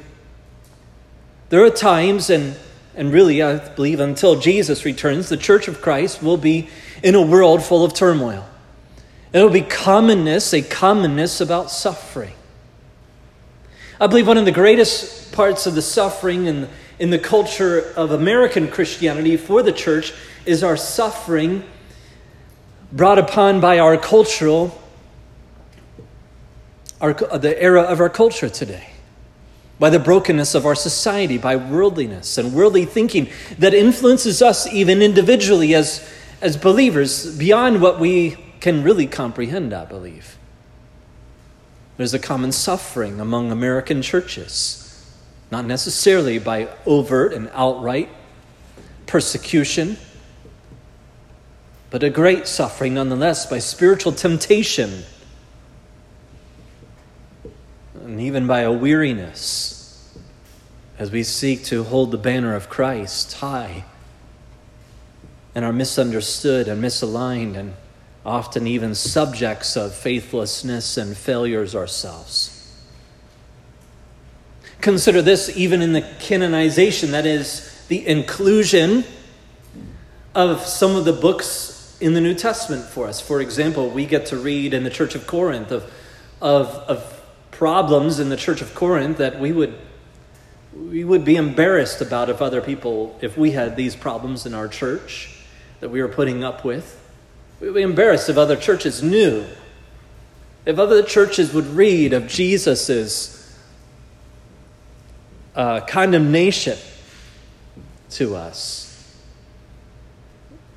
There 1.48 1.64
are 1.64 1.70
times, 1.70 2.30
and, 2.30 2.56
and 2.94 3.12
really, 3.12 3.42
I 3.42 3.58
believe 3.70 4.00
until 4.00 4.38
Jesus 4.38 4.84
returns, 4.84 5.28
the 5.28 5.36
church 5.36 5.68
of 5.68 5.82
Christ 5.82 6.22
will 6.22 6.36
be 6.36 6.68
in 7.02 7.14
a 7.14 7.22
world 7.22 7.62
full 7.62 7.84
of 7.84 7.94
turmoil. 7.94 8.48
It 9.32 9.40
will 9.40 9.50
be 9.50 9.62
commonness, 9.62 10.52
a 10.52 10.60
commonness 10.60 11.40
about 11.40 11.70
suffering. 11.70 12.34
I 13.98 14.06
believe 14.06 14.26
one 14.26 14.36
of 14.36 14.44
the 14.44 14.52
greatest 14.52 15.32
parts 15.32 15.66
of 15.66 15.74
the 15.74 15.80
suffering 15.80 16.46
in, 16.46 16.68
in 16.98 17.10
the 17.10 17.18
culture 17.18 17.92
of 17.96 18.10
American 18.10 18.68
Christianity 18.68 19.38
for 19.38 19.62
the 19.62 19.72
church 19.72 20.12
is 20.44 20.62
our 20.62 20.76
suffering 20.76 21.64
brought 22.92 23.18
upon 23.18 23.60
by 23.60 23.78
our 23.78 23.96
cultural, 23.96 24.78
our, 27.00 27.16
uh, 27.30 27.38
the 27.38 27.60
era 27.62 27.82
of 27.82 28.00
our 28.00 28.10
culture 28.10 28.50
today, 28.50 28.90
by 29.78 29.88
the 29.88 29.98
brokenness 29.98 30.54
of 30.54 30.66
our 30.66 30.74
society, 30.74 31.38
by 31.38 31.56
worldliness 31.56 32.36
and 32.36 32.52
worldly 32.52 32.84
thinking 32.84 33.30
that 33.58 33.72
influences 33.72 34.42
us 34.42 34.70
even 34.70 35.00
individually 35.00 35.74
as, 35.74 36.06
as 36.42 36.58
believers 36.58 37.34
beyond 37.38 37.80
what 37.80 37.98
we 37.98 38.36
can 38.62 38.82
really 38.82 39.06
comprehend, 39.06 39.74
I 39.74 39.84
believe. 39.84 40.38
There's 41.98 42.14
a 42.14 42.18
common 42.18 42.52
suffering 42.52 43.20
among 43.20 43.52
American 43.52 44.00
churches, 44.00 45.04
not 45.50 45.66
necessarily 45.66 46.38
by 46.38 46.68
overt 46.86 47.34
and 47.34 47.50
outright 47.52 48.08
persecution 49.06 49.98
but 51.92 52.02
a 52.02 52.08
great 52.08 52.48
suffering 52.48 52.94
nonetheless 52.94 53.44
by 53.44 53.58
spiritual 53.58 54.12
temptation 54.12 55.02
and 58.02 58.18
even 58.18 58.46
by 58.46 58.60
a 58.60 58.72
weariness 58.72 60.16
as 60.98 61.10
we 61.10 61.22
seek 61.22 61.62
to 61.62 61.84
hold 61.84 62.10
the 62.10 62.16
banner 62.16 62.54
of 62.54 62.70
Christ 62.70 63.34
high 63.34 63.84
and 65.54 65.66
are 65.66 65.72
misunderstood 65.74 66.66
and 66.66 66.82
misaligned 66.82 67.56
and 67.56 67.74
often 68.24 68.66
even 68.66 68.94
subjects 68.94 69.76
of 69.76 69.94
faithlessness 69.94 70.96
and 70.96 71.16
failures 71.16 71.74
ourselves. 71.74 72.58
Consider 74.80 75.22
this 75.22 75.56
even 75.56 75.82
in 75.82 75.92
the 75.92 76.02
canonization, 76.20 77.12
that 77.12 77.26
is, 77.26 77.84
the 77.88 78.06
inclusion 78.06 79.04
of 80.34 80.60
some 80.62 80.96
of 80.96 81.04
the 81.04 81.12
books 81.12 81.96
in 82.00 82.14
the 82.14 82.20
New 82.20 82.34
Testament 82.34 82.84
for 82.84 83.06
us. 83.06 83.20
For 83.20 83.40
example, 83.40 83.90
we 83.90 84.06
get 84.06 84.26
to 84.26 84.36
read 84.36 84.74
in 84.74 84.82
the 84.82 84.90
Church 84.90 85.14
of 85.14 85.26
Corinth 85.26 85.70
of, 85.70 85.92
of, 86.40 86.68
of 86.68 87.22
problems 87.50 88.18
in 88.18 88.28
the 88.28 88.36
Church 88.36 88.60
of 88.60 88.74
Corinth 88.74 89.18
that 89.18 89.38
we 89.38 89.52
would, 89.52 89.74
we 90.74 91.04
would 91.04 91.24
be 91.24 91.36
embarrassed 91.36 92.00
about 92.00 92.28
if 92.28 92.42
other 92.42 92.60
people, 92.60 93.16
if 93.20 93.36
we 93.36 93.52
had 93.52 93.76
these 93.76 93.94
problems 93.94 94.46
in 94.46 94.54
our 94.54 94.68
church 94.68 95.36
that 95.80 95.90
we 95.90 96.02
were 96.02 96.08
putting 96.08 96.42
up 96.42 96.64
with. 96.64 97.01
We 97.62 97.68
would 97.68 97.76
be 97.76 97.82
embarrassed 97.82 98.28
if 98.28 98.36
other 98.36 98.56
churches 98.56 99.04
knew. 99.04 99.44
If 100.66 100.80
other 100.80 101.00
churches 101.04 101.54
would 101.54 101.66
read 101.66 102.12
of 102.12 102.26
Jesus's 102.26 103.56
uh, 105.54 105.82
condemnation 105.82 106.76
to 108.10 108.34
us. 108.34 109.16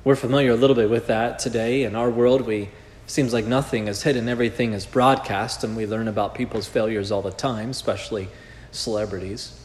We're 0.04 0.14
familiar 0.14 0.52
a 0.52 0.54
little 0.54 0.76
bit 0.76 0.88
with 0.88 1.08
that 1.08 1.40
today. 1.40 1.82
In 1.82 1.96
our 1.96 2.08
world, 2.08 2.42
we 2.42 2.68
seems 3.08 3.32
like 3.32 3.46
nothing 3.46 3.88
is 3.88 4.04
hidden, 4.04 4.28
everything 4.28 4.72
is 4.72 4.86
broadcast, 4.86 5.64
and 5.64 5.76
we 5.76 5.86
learn 5.86 6.06
about 6.06 6.36
people's 6.36 6.68
failures 6.68 7.10
all 7.10 7.22
the 7.22 7.32
time, 7.32 7.70
especially 7.70 8.28
celebrities. 8.70 9.58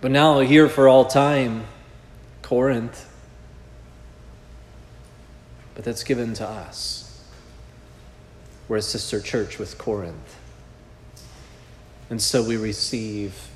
But 0.00 0.10
now, 0.10 0.40
here 0.40 0.68
for 0.68 0.88
all 0.88 1.04
time, 1.04 1.64
Corinth. 2.42 3.08
But 5.76 5.84
that's 5.84 6.02
given 6.02 6.34
to 6.34 6.48
us. 6.48 7.22
We're 8.66 8.78
a 8.78 8.82
sister 8.82 9.20
church 9.20 9.58
with 9.58 9.78
Corinth. 9.78 10.36
And 12.10 12.20
so 12.20 12.42
we 12.42 12.56
receive 12.56 13.48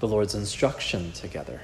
the 0.00 0.08
Lord's 0.08 0.34
instruction 0.34 1.12
together. 1.12 1.60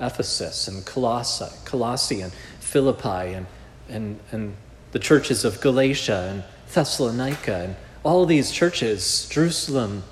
Ephesus 0.00 0.68
and 0.68 0.84
Colossae, 0.84 1.54
Colossae 1.64 2.20
and 2.20 2.32
Philippi 2.60 3.34
and, 3.34 3.46
and, 3.88 4.20
and 4.30 4.54
the 4.92 4.98
churches 4.98 5.44
of 5.44 5.60
Galatia 5.60 6.28
and 6.30 6.44
Thessalonica 6.72 7.56
and 7.56 7.76
all 8.02 8.24
these 8.26 8.50
churches, 8.50 9.28
Jerusalem, 9.28 10.04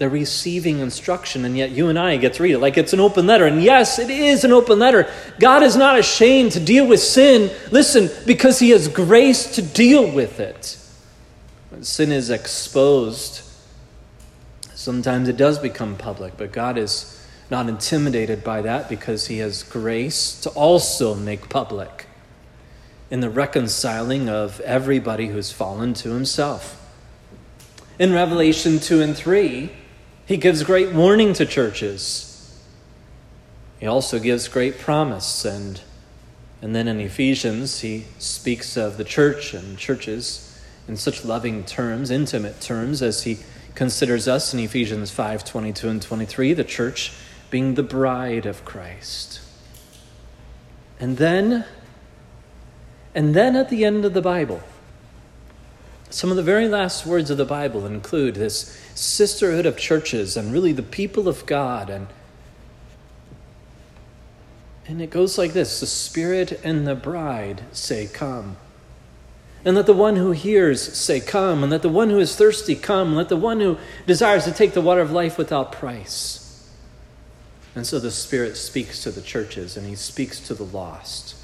they're 0.00 0.08
receiving 0.08 0.78
instruction, 0.78 1.44
and 1.44 1.58
yet 1.58 1.72
you 1.72 1.90
and 1.90 1.98
I 1.98 2.16
get 2.16 2.32
to 2.34 2.42
read 2.42 2.52
it 2.52 2.58
like 2.58 2.78
it's 2.78 2.94
an 2.94 3.00
open 3.00 3.26
letter. 3.26 3.44
And 3.46 3.62
yes, 3.62 3.98
it 3.98 4.08
is 4.08 4.44
an 4.44 4.50
open 4.50 4.78
letter. 4.78 5.12
God 5.38 5.62
is 5.62 5.76
not 5.76 5.98
ashamed 5.98 6.52
to 6.52 6.60
deal 6.60 6.86
with 6.86 7.00
sin, 7.00 7.54
listen, 7.70 8.08
because 8.26 8.58
He 8.58 8.70
has 8.70 8.88
grace 8.88 9.56
to 9.56 9.62
deal 9.62 10.10
with 10.10 10.40
it. 10.40 10.78
When 11.68 11.84
sin 11.84 12.12
is 12.12 12.30
exposed, 12.30 13.42
sometimes 14.74 15.28
it 15.28 15.36
does 15.36 15.58
become 15.58 15.96
public, 15.96 16.32
but 16.38 16.50
God 16.50 16.78
is 16.78 17.22
not 17.50 17.68
intimidated 17.68 18.42
by 18.42 18.62
that 18.62 18.88
because 18.88 19.26
he 19.26 19.36
has 19.38 19.64
grace 19.64 20.40
to 20.40 20.48
also 20.50 21.14
make 21.14 21.50
public 21.50 22.06
in 23.10 23.20
the 23.20 23.28
reconciling 23.28 24.30
of 24.30 24.60
everybody 24.60 25.26
who's 25.26 25.52
fallen 25.52 25.92
to 25.92 26.10
himself. 26.14 26.78
In 27.98 28.14
Revelation 28.14 28.78
2 28.78 29.02
and 29.02 29.14
3, 29.14 29.70
he 30.30 30.36
gives 30.36 30.62
great 30.62 30.92
warning 30.92 31.32
to 31.32 31.44
churches. 31.44 32.56
He 33.80 33.86
also 33.88 34.20
gives 34.20 34.46
great 34.46 34.78
promise 34.78 35.44
and 35.44 35.80
and 36.62 36.72
then 36.72 36.86
in 36.86 37.00
Ephesians 37.00 37.80
he 37.80 38.04
speaks 38.20 38.76
of 38.76 38.96
the 38.96 39.02
church 39.02 39.54
and 39.54 39.76
churches 39.76 40.62
in 40.86 40.96
such 40.96 41.24
loving 41.24 41.64
terms, 41.64 42.12
intimate 42.12 42.60
terms 42.60 43.02
as 43.02 43.24
he 43.24 43.38
considers 43.74 44.28
us 44.28 44.54
in 44.54 44.60
Ephesians 44.60 45.10
5, 45.10 45.44
22 45.44 45.88
and 45.88 46.00
23, 46.00 46.52
the 46.52 46.62
church 46.62 47.12
being 47.50 47.74
the 47.74 47.82
bride 47.82 48.46
of 48.46 48.64
Christ. 48.64 49.40
And 51.00 51.16
then, 51.16 51.64
and 53.16 53.34
then 53.34 53.56
at 53.56 53.68
the 53.68 53.84
end 53.84 54.04
of 54.04 54.14
the 54.14 54.22
Bible, 54.22 54.62
some 56.10 56.30
of 56.30 56.36
the 56.36 56.42
very 56.42 56.68
last 56.68 57.06
words 57.06 57.30
of 57.30 57.38
the 57.38 57.44
Bible 57.44 57.86
include 57.86 58.34
this 58.34 58.76
sisterhood 58.94 59.64
of 59.64 59.76
churches 59.76 60.36
and 60.36 60.52
really 60.52 60.72
the 60.72 60.82
people 60.82 61.28
of 61.28 61.46
God. 61.46 61.88
And, 61.88 62.08
and 64.86 65.00
it 65.00 65.10
goes 65.10 65.38
like 65.38 65.52
this 65.52 65.80
the 65.80 65.86
Spirit 65.86 66.60
and 66.64 66.86
the 66.86 66.96
bride 66.96 67.62
say, 67.72 68.08
Come. 68.12 68.56
And 69.64 69.76
let 69.76 69.86
the 69.86 69.92
one 69.92 70.16
who 70.16 70.32
hears 70.32 70.82
say, 70.96 71.20
Come. 71.20 71.62
And 71.62 71.70
let 71.70 71.82
the 71.82 71.88
one 71.88 72.10
who 72.10 72.18
is 72.18 72.34
thirsty 72.34 72.74
come. 72.74 73.14
Let 73.14 73.28
the 73.28 73.36
one 73.36 73.60
who 73.60 73.78
desires 74.06 74.44
to 74.44 74.52
take 74.52 74.72
the 74.72 74.80
water 74.80 75.00
of 75.00 75.12
life 75.12 75.38
without 75.38 75.70
price. 75.70 76.68
And 77.76 77.86
so 77.86 78.00
the 78.00 78.10
Spirit 78.10 78.56
speaks 78.56 79.02
to 79.04 79.12
the 79.12 79.22
churches 79.22 79.76
and 79.76 79.86
he 79.86 79.94
speaks 79.94 80.40
to 80.40 80.54
the 80.54 80.64
lost. 80.64 81.36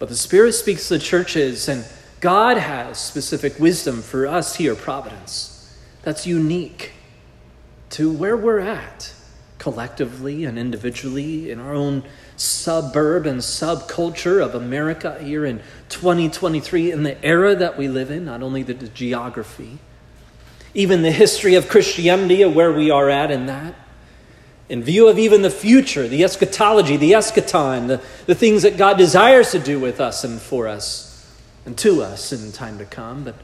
But 0.00 0.08
the 0.08 0.16
Spirit 0.16 0.54
speaks 0.54 0.88
to 0.88 0.94
the 0.94 1.04
churches, 1.04 1.68
and 1.68 1.84
God 2.20 2.58
has 2.58 2.98
specific 2.98 3.58
wisdom 3.58 4.02
for 4.02 4.26
us 4.26 4.56
here, 4.56 4.74
Providence, 4.74 5.74
that's 6.02 6.26
unique 6.26 6.92
to 7.90 8.12
where 8.12 8.36
we're 8.36 8.60
at 8.60 9.14
collectively 9.58 10.44
and 10.44 10.58
individually 10.58 11.50
in 11.50 11.58
our 11.58 11.74
own 11.74 12.02
suburb 12.36 13.26
and 13.26 13.40
subculture 13.40 14.42
of 14.42 14.54
America 14.54 15.18
here 15.22 15.44
in 15.44 15.60
2023, 15.88 16.92
in 16.92 17.02
the 17.02 17.22
era 17.24 17.54
that 17.54 17.76
we 17.76 17.88
live 17.88 18.10
in, 18.10 18.26
not 18.26 18.42
only 18.42 18.62
the, 18.62 18.74
the 18.74 18.88
geography, 18.88 19.78
even 20.74 21.02
the 21.02 21.10
history 21.10 21.54
of 21.54 21.68
Christianity, 21.68 22.44
where 22.44 22.72
we 22.72 22.90
are 22.90 23.08
at 23.08 23.30
in 23.30 23.46
that 23.46 23.74
in 24.68 24.84
view 24.84 25.08
of 25.08 25.18
even 25.18 25.42
the 25.42 25.50
future, 25.50 26.06
the 26.06 26.22
eschatology, 26.22 26.96
the 26.96 27.10
eschaton, 27.10 27.88
the, 27.88 28.00
the 28.26 28.36
things 28.36 28.62
that 28.62 28.76
God 28.76 28.96
desires 28.96 29.50
to 29.50 29.58
do 29.58 29.80
with 29.80 30.00
us 30.00 30.22
and 30.22 30.40
for 30.40 30.68
us 30.68 31.09
and 31.70 31.78
to 31.78 32.02
us 32.02 32.32
in 32.32 32.50
time 32.50 32.78
to 32.78 32.84
come. 32.84 33.22
But 33.22 33.36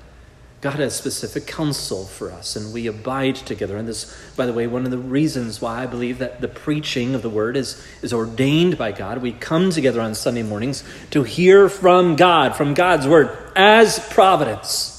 God 0.60 0.80
has 0.80 0.96
specific 0.96 1.46
counsel 1.46 2.06
for 2.06 2.32
us, 2.32 2.56
and 2.56 2.74
we 2.74 2.88
abide 2.88 3.36
together. 3.36 3.76
And 3.76 3.86
this, 3.86 4.12
by 4.34 4.46
the 4.46 4.52
way, 4.52 4.66
one 4.66 4.84
of 4.84 4.90
the 4.90 4.98
reasons 4.98 5.60
why 5.60 5.84
I 5.84 5.86
believe 5.86 6.18
that 6.18 6.40
the 6.40 6.48
preaching 6.48 7.14
of 7.14 7.22
the 7.22 7.30
word 7.30 7.56
is, 7.56 7.80
is 8.02 8.12
ordained 8.12 8.76
by 8.76 8.90
God. 8.90 9.22
We 9.22 9.30
come 9.30 9.70
together 9.70 10.00
on 10.00 10.16
Sunday 10.16 10.42
mornings 10.42 10.82
to 11.12 11.22
hear 11.22 11.68
from 11.68 12.16
God, 12.16 12.56
from 12.56 12.74
God's 12.74 13.06
word, 13.06 13.30
as 13.54 14.00
providence. 14.08 14.92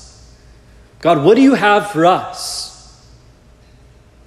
God, 1.01 1.25
what 1.25 1.35
do 1.35 1.41
you 1.41 1.55
have 1.55 1.91
for 1.91 2.05
us? 2.05 3.05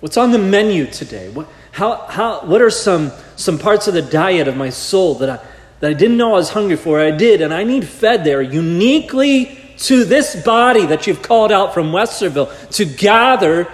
What's 0.01 0.19
on 0.19 0.31
the 0.31 0.39
menu 0.39 0.85
today? 0.85 1.31
What, 1.31 1.49
how, 1.73 2.05
how, 2.07 2.41
what 2.45 2.61
are 2.61 2.69
some, 2.69 3.13
some 3.37 3.59
parts 3.59 3.89
of 3.89 3.95
the 3.95 4.03
diet 4.03 4.47
of 4.47 4.59
my 4.59 4.69
soul 4.69 5.15
that 5.15 5.31
I, 5.31 5.47
that 5.81 5.91
I 5.91 5.95
didn't 5.95 6.17
know 6.17 6.31
I 6.31 6.37
was 6.37 6.51
hungry 6.51 6.77
for? 6.77 7.01
I 7.01 7.11
did, 7.11 7.41
and 7.41 7.53
I 7.53 7.65
need 7.65 7.87
fed 7.87 8.25
there 8.25 8.43
uniquely 8.43 9.59
to 9.79 10.05
this 10.05 10.37
body 10.45 10.87
that 10.87 11.07
you've 11.07 11.23
called 11.23 11.51
out 11.51 11.73
from 11.73 11.91
Westerville 11.91 12.71
to 12.73 12.85
gather 12.85 13.67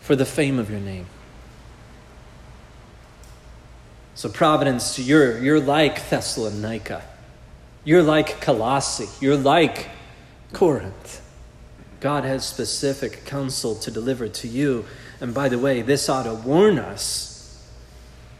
for 0.00 0.14
the 0.14 0.26
fame 0.26 0.58
of 0.58 0.70
your 0.70 0.80
name. 0.80 1.06
So, 4.14 4.28
Providence, 4.28 4.98
you're, 4.98 5.38
you're 5.38 5.60
like 5.60 6.10
Thessalonica. 6.10 7.04
You're 7.84 8.02
like 8.02 8.40
Colossae. 8.40 9.08
You're 9.24 9.36
like 9.36 9.88
Corinth. 10.52 11.22
God 12.00 12.24
has 12.24 12.44
specific 12.44 13.24
counsel 13.24 13.76
to 13.76 13.90
deliver 13.90 14.28
to 14.28 14.48
you. 14.48 14.84
And 15.20 15.32
by 15.32 15.48
the 15.48 15.58
way, 15.58 15.82
this 15.82 16.08
ought 16.08 16.24
to 16.24 16.34
warn 16.34 16.78
us 16.78 17.37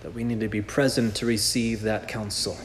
that 0.02 0.14
we 0.14 0.24
need 0.24 0.40
to 0.40 0.48
be 0.48 0.62
present 0.62 1.14
to 1.16 1.26
receive 1.26 1.82
that 1.82 2.08
counsel. 2.08 2.56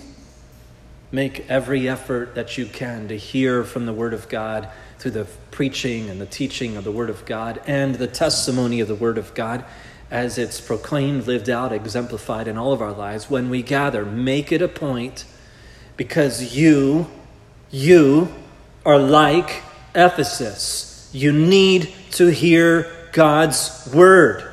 Make 1.11 1.49
every 1.49 1.87
effort 1.87 2.35
that 2.35 2.57
you 2.57 2.65
can 2.65 3.07
to 3.07 3.17
hear 3.17 3.63
from 3.63 3.85
the 3.85 3.93
Word 3.93 4.13
of 4.13 4.29
God 4.29 4.67
through 4.99 5.11
the 5.11 5.27
preaching 5.51 6.09
and 6.09 6.19
the 6.19 6.25
teaching 6.25 6.77
of 6.77 6.83
the 6.83 6.91
Word 6.91 7.09
of 7.09 7.25
God 7.25 7.61
and 7.67 7.95
the 7.95 8.07
testimony 8.07 8.79
of 8.79 8.87
the 8.87 8.95
Word 8.95 9.17
of 9.17 9.33
God 9.33 9.63
as 10.09 10.37
it's 10.37 10.61
proclaimed, 10.61 11.25
lived 11.25 11.49
out, 11.49 11.71
exemplified 11.71 12.47
in 12.47 12.57
all 12.57 12.71
of 12.71 12.81
our 12.81 12.93
lives. 12.93 13.29
When 13.29 13.49
we 13.49 13.63
gather, 13.63 14.05
make 14.05 14.51
it 14.51 14.61
a 14.61 14.67
point 14.67 15.25
because 15.97 16.55
you, 16.55 17.09
you 17.71 18.31
are 18.85 18.99
like 18.99 19.63
Ephesus. 19.95 21.09
You 21.13 21.31
need 21.31 21.93
to 22.11 22.27
hear 22.27 22.91
God's 23.11 23.89
word 23.93 24.49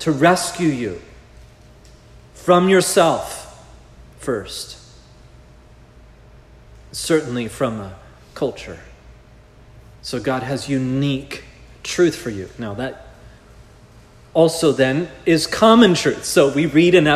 to 0.00 0.12
rescue 0.12 0.68
you 0.68 1.00
from 2.46 2.68
yourself 2.68 3.66
first, 4.20 4.78
certainly 6.92 7.48
from 7.48 7.80
a 7.80 7.92
culture. 8.36 8.78
So 10.02 10.20
God 10.20 10.44
has 10.44 10.68
unique 10.68 11.42
truth 11.82 12.14
for 12.14 12.30
you. 12.30 12.48
Now, 12.56 12.74
that 12.74 13.08
also 14.32 14.70
then 14.70 15.08
is 15.24 15.48
common 15.48 15.94
truth. 15.94 16.24
So 16.24 16.52
we 16.52 16.66
read 16.66 16.94
in 16.94 17.08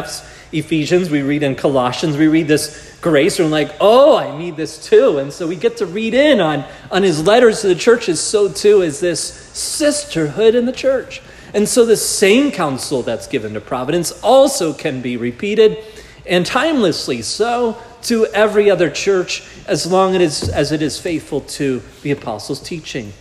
Ephesians, 0.50 1.10
we 1.10 1.22
read 1.22 1.44
in 1.44 1.54
Colossians, 1.54 2.16
we 2.16 2.26
read 2.26 2.48
this 2.48 2.98
grace, 3.00 3.38
and 3.38 3.46
we're 3.46 3.52
like, 3.52 3.76
oh, 3.80 4.16
I 4.16 4.36
need 4.36 4.56
this 4.56 4.84
too. 4.84 5.18
And 5.18 5.32
so 5.32 5.46
we 5.46 5.54
get 5.54 5.76
to 5.76 5.86
read 5.86 6.12
in 6.12 6.40
on, 6.40 6.64
on 6.90 7.04
his 7.04 7.24
letters 7.24 7.60
to 7.60 7.68
the 7.68 7.76
churches. 7.76 8.18
So 8.18 8.50
too 8.50 8.82
is 8.82 8.98
this 8.98 9.22
sisterhood 9.22 10.56
in 10.56 10.66
the 10.66 10.72
church. 10.72 11.22
And 11.52 11.68
so 11.68 11.84
the 11.84 11.96
same 11.96 12.52
counsel 12.52 13.02
that's 13.02 13.26
given 13.26 13.54
to 13.54 13.60
Providence 13.60 14.12
also 14.22 14.72
can 14.72 15.00
be 15.00 15.16
repeated 15.16 15.78
and 16.26 16.46
timelessly 16.46 17.22
so 17.22 17.76
to 18.02 18.26
every 18.26 18.70
other 18.70 18.88
church 18.88 19.42
as 19.66 19.90
long 19.90 20.14
as, 20.16 20.72
it 20.72 20.82
is 20.82 20.98
faithful 20.98 21.40
to 21.42 21.82
the 22.02 22.10
apostles' 22.10 22.60
teaching. 22.60 23.12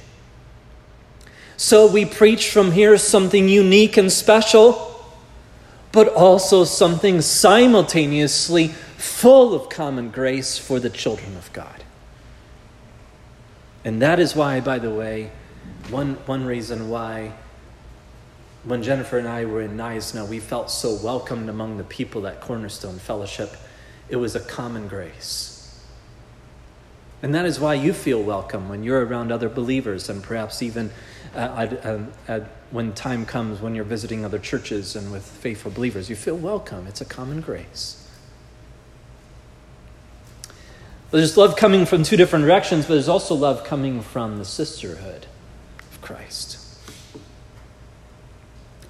So 1.58 1.92
we 1.92 2.06
preach 2.06 2.52
from 2.52 2.72
here 2.72 2.98
something 2.98 3.50
unique 3.50 3.98
and 3.98 4.12
special, 4.12 5.04
but 5.92 6.08
also 6.08 6.63
something 6.63 7.20
simultaneously 7.22 8.70
full 8.70 9.54
of 9.54 9.70
common 9.70 10.12
grace 10.12 10.58
for 10.58 10.80
the 10.80 10.89
children 10.89 11.36
of 11.36 11.52
God. 11.52 11.84
And 13.84 14.02
that 14.02 14.20
is 14.20 14.36
why, 14.36 14.60
by 14.60 14.80
the 14.80 14.92
way, 14.92 15.32
one, 15.89 16.15
one 16.26 16.46
reason 16.46 16.89
why 16.89 17.34
when 18.63 18.84
Jennifer 18.84 19.17
and 19.17 19.28
I 19.28 19.45
were 19.45 19.62
in 19.62 19.78
Knysna, 19.78 20.28
we 20.28 20.39
felt 20.39 20.69
so 20.69 20.93
welcomed 20.95 21.50
among 21.50 21.78
the 21.78 21.84
people 21.84 22.28
at 22.28 22.41
Cornerstone 22.41 23.00
Fellowship. 23.00 23.56
It 24.10 24.17
was 24.17 24.36
a 24.36 24.39
common 24.39 24.88
grace. 24.88 25.56
And 27.22 27.36
that 27.36 27.45
is 27.45 27.60
why 27.60 27.74
you 27.74 27.93
feel 27.93 28.22
welcome 28.22 28.69
when 28.69 28.84
you're 28.84 29.06
around 29.06 29.32
other 29.32 29.50
believers 29.50 30.10
and 30.10 30.24
perhaps 30.24 30.62
even 30.62 30.91
uh, 31.36 32.00
uh, 32.28 32.39
when 32.72 32.93
time 32.93 33.26
comes 33.26 33.60
when 33.60 33.76
you're 33.76 33.84
visiting 33.84 34.24
other 34.24 34.39
churches 34.39 34.95
and 34.95 35.12
with 35.12 35.26
faithful 35.26 35.72
believers. 35.72 36.10
You 36.10 36.15
feel 36.15 36.38
welcome. 36.38 36.88
It's 36.88 37.02
a 37.02 37.06
common 37.06 37.41
grace. 37.41 38.08
There's 41.12 41.36
love 41.38 41.56
coming 41.56 41.86
from 41.86 42.04
two 42.04 42.17
different 42.17 42.45
directions, 42.45 42.86
but 42.86 42.93
there's 42.93 43.10
also 43.10 43.34
love 43.34 43.63
coming 43.63 44.02
from 44.02 44.38
the 44.38 44.45
sisterhood 44.45 45.26
of 45.91 46.02
Christ. 46.02 46.59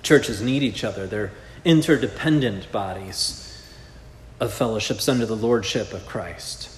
Churches 0.10 0.42
need 0.42 0.64
each 0.64 0.84
other, 0.84 1.06
they're 1.06 1.32
interdependent 1.64 2.72
bodies 2.72 3.64
of 4.40 4.52
fellowships 4.52 5.08
under 5.08 5.28
the 5.28 5.36
lordship 5.36 5.94
of 5.94 6.04
Christ. 6.08 6.76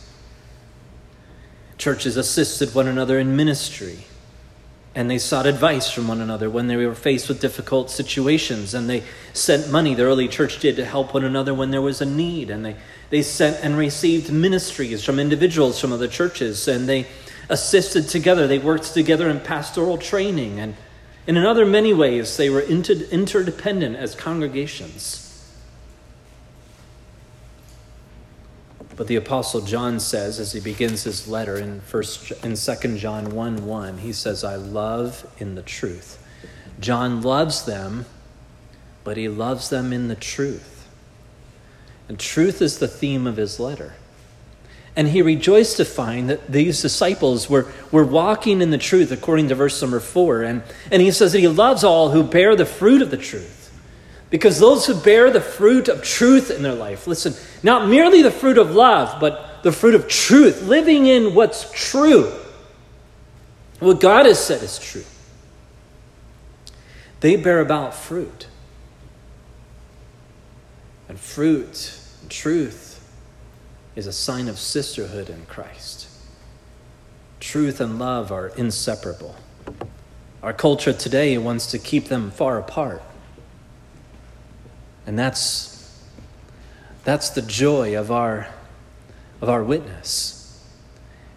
Churches 1.78 2.18
assisted 2.18 2.76
one 2.76 2.90
another 2.90 3.18
in 3.18 3.38
ministry 3.38 4.00
and 4.96 5.10
they 5.10 5.18
sought 5.18 5.46
advice 5.46 5.90
from 5.90 6.10
one 6.10 6.20
another 6.20 6.50
when 6.50 6.68
they 6.68 6.76
were 6.76 6.94
faced 6.94 7.30
with 7.30 7.40
difficult 7.40 7.90
situations 7.90 8.74
and 8.74 8.90
they 8.90 9.02
sent 9.32 9.72
money. 9.72 9.96
The 9.96 10.04
early 10.04 10.28
church 10.28 10.60
did 10.60 10.76
to 10.76 10.84
help 10.84 11.14
one 11.14 11.24
another 11.24 11.54
when 11.54 11.72
there 11.72 11.82
was 11.82 12.02
a 12.02 12.06
need 12.06 12.50
and 12.50 12.66
they, 12.66 12.76
they 13.12 13.22
sent 13.22 13.64
and 13.64 13.78
received 13.78 14.30
ministries 14.30 15.06
from 15.06 15.20
individuals 15.20 15.80
from 15.80 15.94
other 15.94 16.10
churches 16.10 16.68
and 16.68 16.90
they 16.90 17.08
assisted 17.48 18.10
together. 18.10 18.46
They 18.46 18.60
worked 18.60 18.94
together 18.94 19.30
in 19.30 19.40
pastoral 19.40 19.98
training 19.98 20.60
and, 20.60 20.76
and 21.28 21.38
in 21.38 21.46
other 21.46 21.66
many 21.66 21.94
ways 21.94 22.38
they 22.38 22.50
were 22.50 22.62
inter- 22.62 23.06
interdependent 23.12 23.96
as 23.96 24.16
congregations 24.16 25.32
But 29.02 29.08
the 29.08 29.16
apostle 29.16 29.62
John 29.62 30.00
says 30.00 30.40
as 30.40 30.52
he 30.52 30.60
begins 30.60 31.06
his 31.06 31.28
letter 31.28 31.58
in 31.58 31.82
first 31.82 32.32
in 32.44 32.56
2 32.56 32.98
John 33.00 33.34
1 33.34 33.66
1, 33.66 33.98
he 33.98 34.14
says, 34.14 34.44
I 34.44 34.58
love 34.58 35.26
in 35.40 35.56
the 35.56 35.64
truth. 35.64 36.24
John 36.80 37.24
loves 37.24 37.66
them, 37.66 38.06
but 39.04 39.18
he 39.18 39.28
loves 39.28 39.70
them 39.70 39.92
in 39.92 40.08
the 40.08 40.16
truth. 40.16 40.88
And 42.08 42.20
truth 42.20 42.62
is 42.62 42.78
the 42.78 42.88
theme 42.88 43.26
of 43.26 43.38
his 43.38 43.60
letter. 43.60 43.96
And 44.96 45.08
he 45.08 45.22
rejoiced 45.22 45.78
to 45.78 45.86
find 45.86 46.30
that 46.30 46.52
these 46.52 46.82
disciples 46.82 47.50
were, 47.50 47.72
were 47.92 48.04
walking 48.04 48.62
in 48.62 48.72
the 48.72 48.78
truth, 48.78 49.12
according 49.12 49.48
to 49.48 49.56
verse 49.56 49.82
number 49.82 50.02
four. 50.02 50.44
And, 50.44 50.64
and 50.92 51.02
he 51.02 51.12
says 51.12 51.32
that 51.32 51.40
he 51.40 51.48
loves 51.48 51.84
all 51.84 52.12
who 52.12 52.24
bear 52.24 52.56
the 52.56 52.66
fruit 52.66 53.02
of 53.02 53.10
the 53.10 53.18
truth. 53.18 53.72
Because 54.30 54.60
those 54.60 54.86
who 54.86 54.96
bear 54.96 55.30
the 55.30 55.42
fruit 55.42 55.88
of 55.88 56.04
truth 56.04 56.52
in 56.52 56.62
their 56.62 56.74
life, 56.74 57.08
listen, 57.08 57.34
not 57.64 57.90
merely 57.90 58.22
the 58.22 58.32
fruit 58.32 58.58
of 58.58 58.72
love, 58.72 59.20
but 59.20 59.62
the 59.64 59.72
fruit 59.72 59.96
of 59.96 60.08
truth, 60.08 60.64
living 60.64 61.06
in 61.06 61.36
what's 61.36 61.70
true, 61.72 62.32
what 63.80 64.00
God 64.00 64.26
has 64.26 64.44
said 64.44 64.62
is 64.62 64.80
true, 64.80 65.04
they 67.20 67.36
bear 67.36 67.60
about 67.60 67.94
fruit. 67.94 68.48
And 71.10 71.20
fruit, 71.20 72.00
and 72.22 72.32
truth, 72.32 72.81
is 73.96 74.08
a 74.08 74.14
sign 74.14 74.48
of 74.48 74.58
sisterhood 74.58 75.30
in 75.30 75.46
Christ. 75.46 76.08
Truth 77.40 77.82
and 77.82 78.00
love 78.00 78.32
are 78.32 78.50
inseparable. 78.50 79.36
Our 80.42 80.54
culture 80.54 80.94
today 80.94 81.38
wants 81.38 81.68
to 81.68 81.80
keep 81.80 82.06
them 82.06 82.32
far 82.32 82.58
apart. 82.58 83.02
And 85.06 85.18
that's, 85.18 86.00
that's 87.04 87.30
the 87.30 87.42
joy 87.42 87.98
of 87.98 88.12
our, 88.12 88.48
of 89.42 89.50
our 89.50 89.64
witness 89.64 90.42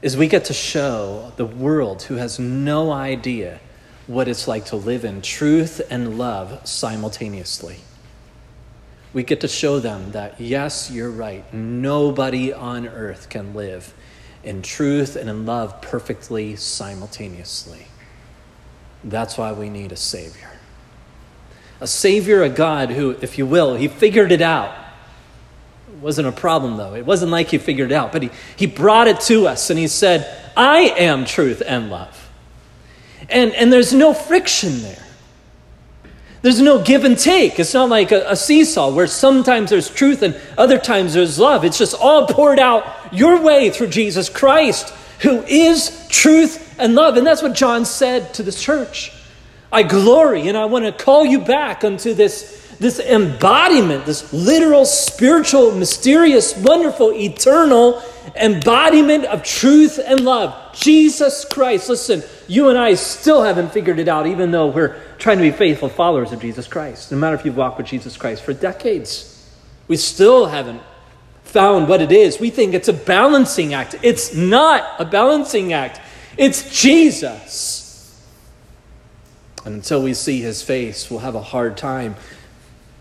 is 0.05 0.19
we 0.19 0.29
get 0.29 0.45
to 0.45 0.53
show 0.53 1.33
the 1.37 1.47
world 1.47 2.03
who 2.03 2.17
has 2.17 2.39
no 2.39 2.93
idea 2.93 3.59
what 4.07 4.29
it's 4.29 4.47
like 4.47 4.67
to 4.67 4.77
live 4.77 5.03
in 5.03 5.23
truth 5.23 5.81
and 5.89 6.19
love 6.19 6.61
simultaneously. 6.69 7.79
We 9.15 9.23
get 9.23 9.41
to 9.43 9.49
show 9.49 9.79
them 9.79 10.11
that, 10.11 10.41
yes, 10.41 10.91
you're 10.91 11.11
right. 11.11 11.45
Nobody 11.55 12.53
on 12.53 12.87
earth 12.87 13.31
can 13.31 13.55
live 13.55 13.95
in 14.43 14.61
truth 14.61 15.17
and 15.17 15.31
in 15.31 15.47
love 15.47 15.81
perfectly 15.81 16.57
simultaneously. 16.57 17.87
That's 19.05 19.39
why 19.39 19.53
we 19.53 19.71
need 19.71 19.93
a 19.93 19.97
Savior. 19.97 20.51
A 21.81 21.87
Savior, 21.87 22.43
a 22.43 22.49
God 22.49 22.91
who, 22.91 23.13
if 23.21 23.39
you 23.39 23.47
will, 23.47 23.77
He 23.77 23.87
figured 23.89 24.33
it 24.33 24.43
out. 24.43 24.75
It 25.89 25.99
wasn't 26.01 26.29
a 26.29 26.33
problem, 26.33 26.77
though. 26.77 26.95
It 26.95 27.07
wasn't 27.07 27.31
like 27.31 27.49
He 27.49 27.59
figured 27.59 27.93
it 27.93 27.95
out, 27.95 28.11
but 28.11 28.23
He, 28.23 28.31
he 28.57 28.67
brought 28.67 29.07
it 29.07 29.21
to 29.23 29.47
us 29.47 29.71
and 29.71 29.79
He 29.79 29.87
said, 29.87 30.27
I 30.57 30.81
am 30.99 31.25
truth 31.25 31.63
and 31.65 31.89
love. 31.89 32.31
And, 33.29 33.53
and 33.55 33.73
there's 33.73 33.93
no 33.93 34.13
friction 34.13 34.83
there. 34.83 35.04
There's 36.45 36.61
no 36.61 36.83
give 36.83 37.07
and 37.07 37.19
take. 37.19 37.59
It's 37.59 37.73
not 37.73 37.89
like 37.89 38.13
a, 38.13 38.33
a, 38.33 38.37
seesaw 38.37 38.93
where 38.93 39.07
sometimes 39.07 39.71
there's 39.71 39.89
truth 39.89 40.21
and 40.21 40.39
other 40.59 40.77
times 40.79 41.15
there's 41.15 41.39
love. 41.39 41.65
It's 41.65 41.79
just 41.79 41.95
all 41.95 42.27
poured 42.27 42.59
out 42.59 42.85
your 43.11 43.41
way 43.41 43.71
through 43.71 43.87
Jesus 43.87 44.29
Christ, 44.29 44.91
who 45.21 45.43
is 45.45 46.07
truth 46.11 46.79
and 46.79 46.95
love. 46.95 47.17
And 47.17 47.27
that's 47.27 47.43
what 47.43 47.55
John 47.55 47.87
said 47.87 48.35
to 48.35 48.43
the 48.43 48.53
church. 48.53 49.11
I 49.73 49.85
glory 49.85 50.47
and 50.49 50.59
I 50.59 50.67
want 50.67 50.85
to 50.85 50.93
call 50.93 51.25
you 51.25 51.39
back 51.39 51.83
unto 51.83 52.13
this, 52.13 52.77
this 52.79 53.01
embodiment, 53.01 54.05
this 54.05 54.31
literal, 54.35 54.85
spiritual, 54.85 55.75
mysterious, 55.75 56.55
wonderful, 56.59 57.15
eternal 57.15 58.03
embodiment 58.37 59.25
of 59.25 59.45
truth 59.45 59.99
and 60.05 60.21
love. 60.21 60.75
Jesus 60.75 61.47
Christ. 61.47 61.89
Listen, 61.89 62.23
you 62.49 62.69
and 62.69 62.77
I 62.77 62.95
still 62.95 63.43
haven't 63.43 63.73
figured 63.73 63.99
it 63.99 64.09
out, 64.09 64.27
even 64.27 64.51
though 64.51 64.67
we're 64.67 65.01
trying 65.25 65.39
to 65.39 65.43
be 65.43 65.51
faithful 65.51 65.89
followers 65.89 66.33
of 66.33 66.41
Jesus 66.43 66.67
Christ. 66.67 67.11
No 67.11 67.17
matter 67.17 67.35
if 67.35 67.47
you've 67.47 67.57
walked 67.57 67.79
with 67.79 67.87
Jesus 67.87 68.15
Christ 68.15 68.43
for 68.43 68.53
decades, 68.53 69.51
we 69.89 69.97
still 69.97 70.45
haven't 70.45 70.83
found 71.45 71.89
what 71.89 72.03
it 72.03 72.13
is. 72.13 72.39
We 72.39 72.51
think 72.51 72.75
it's 72.75 72.89
a 72.89 72.93
balancing 72.93 73.73
act. 73.73 73.95
It's 74.03 74.35
not 74.35 74.85
a 74.99 75.07
balancing 75.07 75.73
act. 75.73 75.99
It's 76.37 76.79
Jesus. 76.79 78.23
And 79.65 79.77
until 79.77 80.03
we 80.03 80.13
see 80.13 80.43
his 80.43 80.63
face, 80.63 81.11
we'll 81.11 81.21
have 81.21 81.35
a 81.35 81.41
hard 81.41 81.79
time 81.79 82.17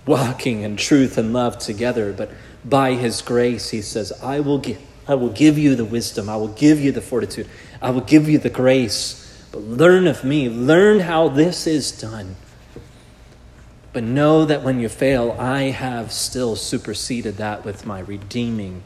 walking 0.06 0.62
in 0.62 0.78
truth 0.78 1.18
and 1.18 1.34
love 1.34 1.58
together. 1.60 2.14
But 2.14 2.32
by 2.64 2.94
his 2.94 3.22
grace, 3.22 3.72
he 3.72 3.82
says, 3.82 4.14
I 4.24 4.40
will 4.40 4.60
give, 4.60 4.80
I 5.10 5.16
will 5.16 5.32
give 5.32 5.58
you 5.58 5.76
the 5.76 5.84
wisdom, 5.84 6.30
I 6.30 6.38
will 6.38 6.48
give 6.48 6.80
you 6.80 6.94
the 6.94 7.02
fortitude, 7.02 7.50
I 7.82 7.90
will 7.90 8.00
give 8.00 8.30
you 8.30 8.38
the 8.38 8.50
grace. 8.50 9.20
But 9.54 9.62
learn 9.62 10.08
of 10.08 10.24
me, 10.24 10.50
learn 10.50 11.02
how 11.02 11.30
this 11.30 11.68
is 11.68 11.92
done. 11.92 12.38
But 13.94 14.04
know 14.04 14.46
that 14.46 14.64
when 14.64 14.80
you 14.80 14.90
fail, 14.90 15.36
I 15.40 15.66
have 15.66 16.12
still 16.12 16.56
superseded 16.56 17.38
that 17.38 17.64
with 17.64 17.86
my 17.86 18.00
redeeming 18.00 18.82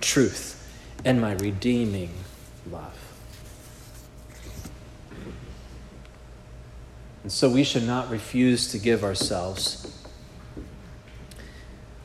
truth 0.00 0.72
and 1.04 1.20
my 1.20 1.32
redeeming 1.32 2.10
love. 2.70 2.96
And 7.24 7.32
so 7.32 7.50
we 7.50 7.64
should 7.64 7.82
not 7.82 8.08
refuse 8.08 8.70
to 8.70 8.78
give 8.78 9.02
ourselves 9.02 10.00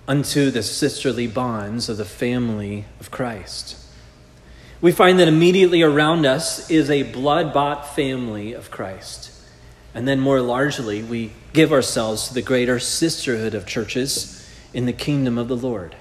unto 0.08 0.50
the 0.50 0.64
sisterly 0.64 1.28
bonds 1.28 1.90
of 1.90 1.98
the 1.98 2.06
family 2.06 2.86
of 3.00 3.12
Christ. 3.12 3.86
We 4.82 4.92
find 4.94 5.20
that 5.20 5.28
immediately 5.28 5.82
around 5.82 6.26
us 6.26 6.70
is 6.70 6.90
a 6.90 7.04
blood 7.04 7.54
bought 7.54 7.96
family 7.96 8.54
of 8.54 8.72
Christ. 8.72 9.32
And 9.94 10.08
then, 10.08 10.20
more 10.20 10.40
largely, 10.40 11.04
we 11.04 11.32
give 11.52 11.74
ourselves 11.74 12.28
to 12.28 12.34
the 12.34 12.42
greater 12.42 12.80
sisterhood 12.80 13.54
of 13.54 13.66
churches 13.66 14.48
in 14.74 14.86
the 14.86 14.94
kingdom 14.94 15.38
of 15.38 15.48
the 15.48 15.58
Lord. 15.58 15.96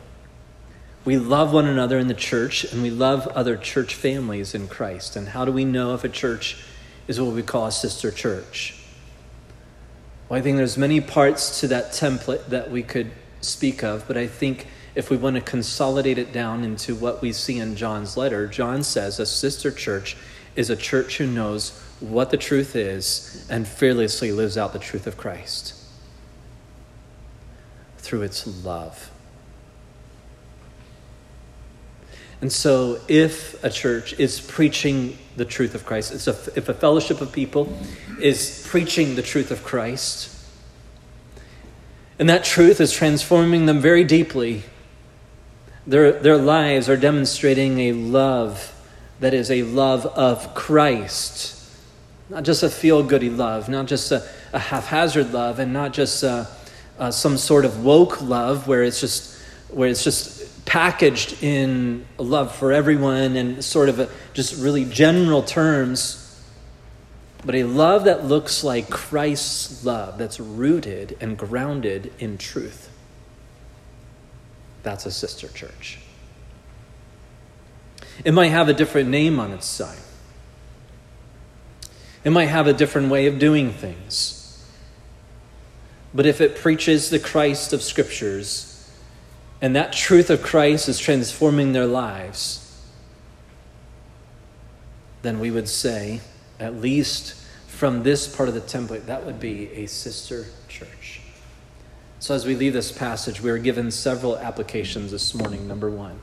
We 1.05 1.17
love 1.17 1.53
one 1.53 1.67
another 1.67 1.99
in 1.99 2.07
the 2.07 2.15
church, 2.15 2.65
and 2.65 2.83
we 2.83 2.91
love 2.91 3.27
other 3.29 3.57
church 3.57 3.95
families 3.95 4.55
in 4.55 4.69
Christ. 4.69 5.17
And 5.17 5.29
how 5.29 5.45
do 5.45 5.51
we 5.51 5.65
know 5.65 5.95
if 5.95 6.05
a 6.05 6.09
church 6.09 6.63
is 7.09 7.21
what 7.21 7.35
we 7.35 7.43
call 7.43 7.67
a 7.67 7.73
sister 7.73 8.11
church? 8.11 8.77
Well, 10.29 10.39
I 10.39 10.43
think 10.43 10.59
there's 10.59 10.77
many 10.77 11.01
parts 11.01 11.61
to 11.61 11.69
that 11.69 11.93
template 11.93 12.47
that 12.49 12.71
we 12.71 12.83
could 12.83 13.11
speak 13.41 13.83
of, 13.83 14.07
but 14.07 14.19
I 14.19 14.27
think 14.27 14.67
if 14.99 15.11
we 15.11 15.17
want 15.17 15.37
to 15.37 15.41
consolidate 15.41 16.19
it 16.19 16.33
down 16.33 16.65
into 16.65 16.93
what 16.93 17.23
we 17.23 17.33
see 17.33 17.61
in 17.61 17.77
John's 17.77 18.17
letter, 18.17 18.49
John 18.49 18.83
says 18.83 19.21
a 19.21 19.27
sister 19.27 19.71
church 19.71 20.17
is 20.57 20.71
a 20.71 20.77
church 20.77 21.19
who 21.19 21.27
knows 21.29 21.71
what 22.01 22.31
the 22.31 22.37
truth 22.37 22.75
is 22.75 23.47
and 23.49 23.65
fearlessly 23.65 24.33
lives 24.33 24.59
out 24.59 24.73
the 24.73 24.79
truth 24.81 25.07
of 25.07 25.17
Christ 25.17 25.73
through 27.99 28.23
its 28.23 28.65
love. 28.65 29.13
And 32.41 32.53
so, 32.53 33.01
if 33.07 33.63
a 33.63 33.71
church 33.71 34.19
is 34.19 34.41
preaching 34.41 35.17
the 35.37 35.45
truth 35.45 35.77
of 35.77 35.87
Christ, 35.87 36.27
a, 36.27 36.31
if 36.57 36.69
a 36.69 36.75
fellowship 36.75 37.21
of 37.21 37.31
people 37.31 37.73
is 38.21 38.67
preaching 38.69 39.15
the 39.15 39.23
truth 39.23 39.53
of 39.53 39.63
Christ, 39.63 40.37
and 42.19 42.29
that 42.29 42.43
truth 42.43 42.81
is 42.81 42.93
transforming 42.93 43.67
them 43.67 43.81
very 43.81 44.03
deeply, 44.03 44.65
their, 45.89 46.13
their 46.13 46.37
lives 46.37 46.91
are 46.91 46.99
demonstrating 46.99 47.81
a 47.81 47.93
love 47.93 48.75
that 49.21 49.33
is 49.33 49.51
a 49.51 49.63
love 49.63 50.05
of 50.05 50.55
Christ. 50.55 51.55
Not 52.29 52.43
just 52.45 52.63
a 52.63 52.69
feel 52.69 53.03
goody 53.03 53.31
love, 53.31 53.71
not 53.71 53.87
just 53.87 54.13
a, 54.13 54.29
a 54.53 54.59
haphazard 54.59 55.33
love, 55.33 55.59
and 55.59 55.73
not 55.73 55.95
just 55.95 56.23
a, 56.23 56.47
a, 56.99 57.11
some 57.11 57.39
sort 57.39 57.65
of 57.65 57.85
woke 57.85 58.21
love 58.21 58.69
where 58.69 58.83
it's 58.83 59.01
just 59.01 59.37
where 59.71 59.89
it's 59.89 60.05
just 60.05 60.65
packaged 60.67 61.43
in 61.43 62.05
love 62.19 62.55
for 62.55 62.73
everyone 62.73 63.37
and 63.37 63.65
sort 63.65 63.89
of 63.89 64.11
just 64.35 64.63
really 64.63 64.85
general 64.85 65.43
terms, 65.43 66.39
but 67.45 67.55
a 67.55 67.65
love 67.65 68.05
that 68.05 68.25
looks 68.25 68.63
like 68.63 68.91
Christ's 68.91 69.85
love, 69.85 70.19
that's 70.19 70.39
rooted 70.39 71.17
and 71.21 71.37
grounded 71.37 72.13
in 72.19 72.37
truth. 72.37 72.88
That's 74.89 75.05
a 75.05 75.11
sister 75.11 75.49
church. 75.49 75.99
It 78.25 78.33
might 78.33 78.49
have 78.49 78.71
a 78.71 78.73
different 78.73 79.11
name 79.11 79.39
on 79.39 79.53
its 79.53 79.67
sign. 79.67 79.99
It 82.25 82.31
might 82.31 82.47
have 82.47 82.67
a 82.67 82.73
different 82.73 83.11
way 83.11 83.27
of 83.27 83.39
doing 83.39 83.71
things. 83.71 84.67
But 86.15 86.25
if 86.25 86.41
it 86.41 86.57
preaches 86.57 87.11
the 87.11 87.19
Christ 87.19 87.75
of 87.75 87.83
Scriptures, 87.83 88.91
and 89.61 89.77
that 89.77 89.93
truth 89.93 90.31
of 90.31 90.43
Christ 90.43 90.89
is 90.89 90.99
transforming 90.99 91.73
their 91.73 91.85
lives, 91.85 92.83
then 95.21 95.39
we 95.39 95.51
would 95.51 95.69
say, 95.69 96.23
at 96.59 96.77
least 96.77 97.35
from 97.67 98.05
this 98.05 98.27
part 98.27 98.49
of 98.49 98.55
the 98.55 98.63
template, 98.63 99.05
that 99.05 99.27
would 99.27 99.39
be 99.39 99.71
a 99.73 99.85
sister 99.85 100.47
church. 100.67 101.18
So, 102.21 102.35
as 102.35 102.45
we 102.45 102.57
leave 102.57 102.73
this 102.73 102.91
passage, 102.91 103.41
we 103.41 103.49
are 103.49 103.59
given 103.59 103.93
several 103.93 104.37
applications 104.37 105.13
this 105.13 105.37
morning. 105.37 105.69
Number 105.69 105.89
one, 105.89 106.19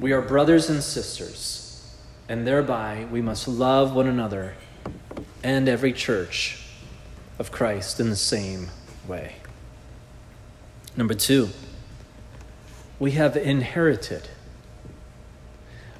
we 0.00 0.12
are 0.12 0.22
brothers 0.22 0.70
and 0.70 0.82
sisters, 0.82 1.94
and 2.30 2.46
thereby 2.46 3.06
we 3.12 3.20
must 3.20 3.46
love 3.46 3.94
one 3.94 4.06
another 4.06 4.54
and 5.44 5.68
every 5.68 5.92
church 5.92 6.64
of 7.38 7.52
Christ 7.52 8.00
in 8.00 8.08
the 8.08 8.16
same 8.16 8.70
way. 9.06 9.36
Number 10.96 11.14
two, 11.14 11.50
we 12.98 13.10
have 13.12 13.36
inherited 13.36 14.30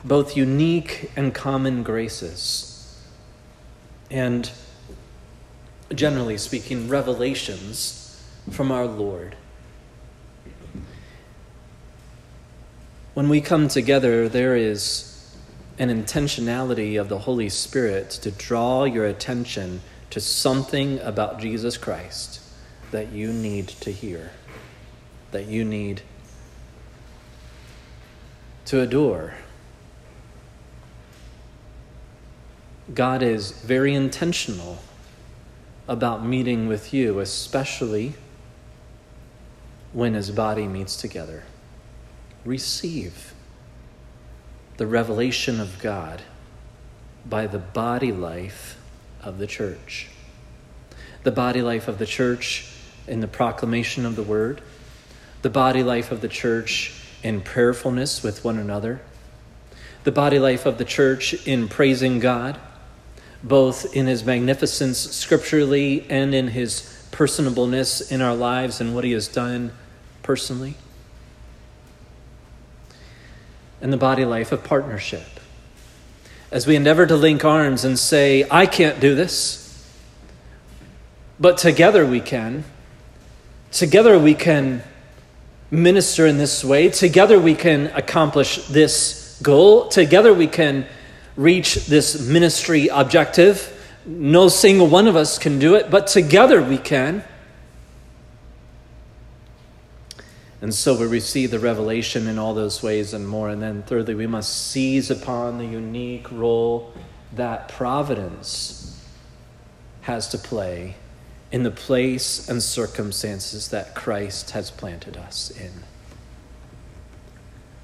both 0.03 0.39
unique 0.39 1.11
and 1.17 1.35
common 1.35 1.83
graces, 1.83 2.99
and 4.11 4.51
generally 5.95 6.39
speaking, 6.39 6.89
revelations 6.89 7.98
from 8.51 8.73
our 8.73 8.87
Lord. 8.87 9.37
When 13.15 13.29
we 13.29 13.41
come 13.41 13.69
together, 13.69 14.29
there 14.29 14.57
is 14.57 15.37
an 15.79 15.89
intentionality 15.89 17.01
of 17.01 17.09
the 17.09 17.19
Holy 17.19 17.49
Spirit 17.49 18.11
to 18.11 18.31
draw 18.31 18.85
your 18.85 19.07
attention 19.07 19.81
to 20.11 20.21
something 20.21 20.99
about 21.01 21.41
Jesus 21.41 21.77
Christ 21.77 22.41
that 22.91 23.13
you 23.13 23.33
need 23.33 23.69
to 23.69 23.93
hear, 23.93 24.31
that 25.31 25.47
you 25.47 25.65
need 25.65 26.03
to 28.65 28.81
adore. 28.81 29.35
God 32.95 33.23
is 33.23 33.51
very 33.51 33.95
intentional 33.95 34.79
about 35.87 36.25
meeting 36.25 36.69
with 36.69 36.95
you, 36.95 37.19
especially 37.19 38.15
when 39.99 40.15
his 40.15 40.31
body 40.31 40.69
meets 40.69 40.95
together. 40.95 41.43
Receive 42.45 43.35
the 44.77 44.87
revelation 44.87 45.59
of 45.59 45.77
God 45.81 46.23
by 47.27 47.49
the 47.49 47.59
body 47.59 48.13
life 48.13 48.79
of 49.25 49.39
the 49.39 49.47
church. 49.49 50.07
The 51.25 51.33
body 51.33 51.63
life 51.63 51.89
of 51.89 51.99
the 51.99 52.07
church 52.07 52.73
in 53.09 53.19
the 53.19 53.27
proclamation 53.27 54.07
of 54.07 54.15
the 54.15 54.23
word, 54.23 54.63
the 55.43 55.51
body 55.51 55.83
life 55.83 56.13
of 56.13 56.21
the 56.21 56.29
church 56.29 56.95
in 57.25 57.41
prayerfulness 57.41 58.23
with 58.23 58.45
one 58.45 58.57
another, 58.57 59.01
the 60.05 60.13
body 60.13 60.39
life 60.39 60.65
of 60.65 60.79
the 60.79 60.85
church 60.85 61.45
in 61.45 61.67
praising 61.69 62.21
God, 62.21 62.57
both 63.43 63.97
in 63.97 64.07
his 64.07 64.25
magnificence 64.25 64.97
scripturally 64.97 66.07
and 66.09 66.37
in 66.37 66.47
his 66.47 66.83
personableness 67.11 68.13
in 68.13 68.23
our 68.23 68.37
lives 68.37 68.81
and 68.81 68.95
what 68.95 69.03
he 69.03 69.11
has 69.11 69.27
done 69.27 69.73
personally, 70.29 70.75
and 73.81 73.91
the 73.91 73.97
body 73.97 74.27
life 74.27 74.53
of 74.53 74.63
partnership. 74.63 75.41
As 76.51 76.67
we 76.67 76.77
endeavor 76.77 77.07
to 77.07 77.17
link 77.17 77.47
arms 77.47 77.83
and 77.83 77.99
say, 77.99 78.47
I 78.51 78.67
can't 78.67 79.01
do 79.01 79.15
this, 79.15 79.91
but 81.41 81.57
together 81.57 82.05
we 82.05 82.21
can. 82.21 82.65
Together 83.73 84.19
we 84.19 84.35
can 84.35 84.83
minister 85.71 86.27
in 86.27 86.37
this 86.37 86.63
way. 86.63 86.91
Together 86.91 87.41
we 87.41 87.55
can 87.55 87.87
accomplish 87.95 88.67
this 88.67 89.41
goal. 89.43 89.89
Together 89.89 90.35
we 90.35 90.47
can 90.47 90.85
reach 91.37 91.87
this 91.87 92.21
ministry 92.29 92.89
objective. 92.89 93.75
No 94.05 94.49
single 94.49 94.89
one 94.89 95.07
of 95.07 95.17
us 95.17 95.39
can 95.39 95.59
do 95.59 95.75
it, 95.75 95.91
but 95.91 96.07
together 96.07 96.63
we 96.63 96.77
can. 96.77 97.25
And 100.61 100.75
so 100.75 100.99
we 100.99 101.07
receive 101.07 101.51
the 101.51 101.61
revelation 101.61 102.27
in 102.27 102.39
all 102.39 102.53
those 102.53 102.83
ways 102.83 103.15
and 103.15 103.29
more. 103.29 103.49
And 103.49 103.63
then, 103.63 103.83
thirdly, 103.85 104.15
we 104.15 104.27
must 104.27 104.71
seize 104.71 105.11
upon 105.11 105.59
the 105.59 105.67
unique 105.67 106.31
role 106.33 106.93
that 107.35 107.69
providence 107.69 109.07
has 110.03 110.29
to 110.29 110.39
play 110.39 110.97
in 111.53 111.63
the 111.63 111.71
place 111.71 112.49
and 112.49 112.63
circumstances 112.63 113.69
that 113.69 113.95
Christ 113.95 114.51
has 114.51 114.71
planted 114.71 115.17
us 115.17 115.51
in. 115.51 115.71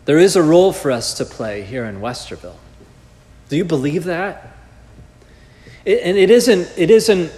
There 0.04 0.18
is 0.18 0.36
a 0.36 0.42
role 0.42 0.72
for 0.72 0.90
us 0.90 1.14
to 1.14 1.24
play 1.24 1.62
here 1.62 1.84
in 1.84 2.00
Westerville. 2.00 2.56
Do 3.48 3.56
you 3.56 3.64
believe 3.64 4.04
that? 4.04 4.56
It, 5.84 6.00
and 6.02 6.18
it 6.18 6.30
isn't, 6.30 6.72
it 6.76 6.90
isn't 6.90 7.30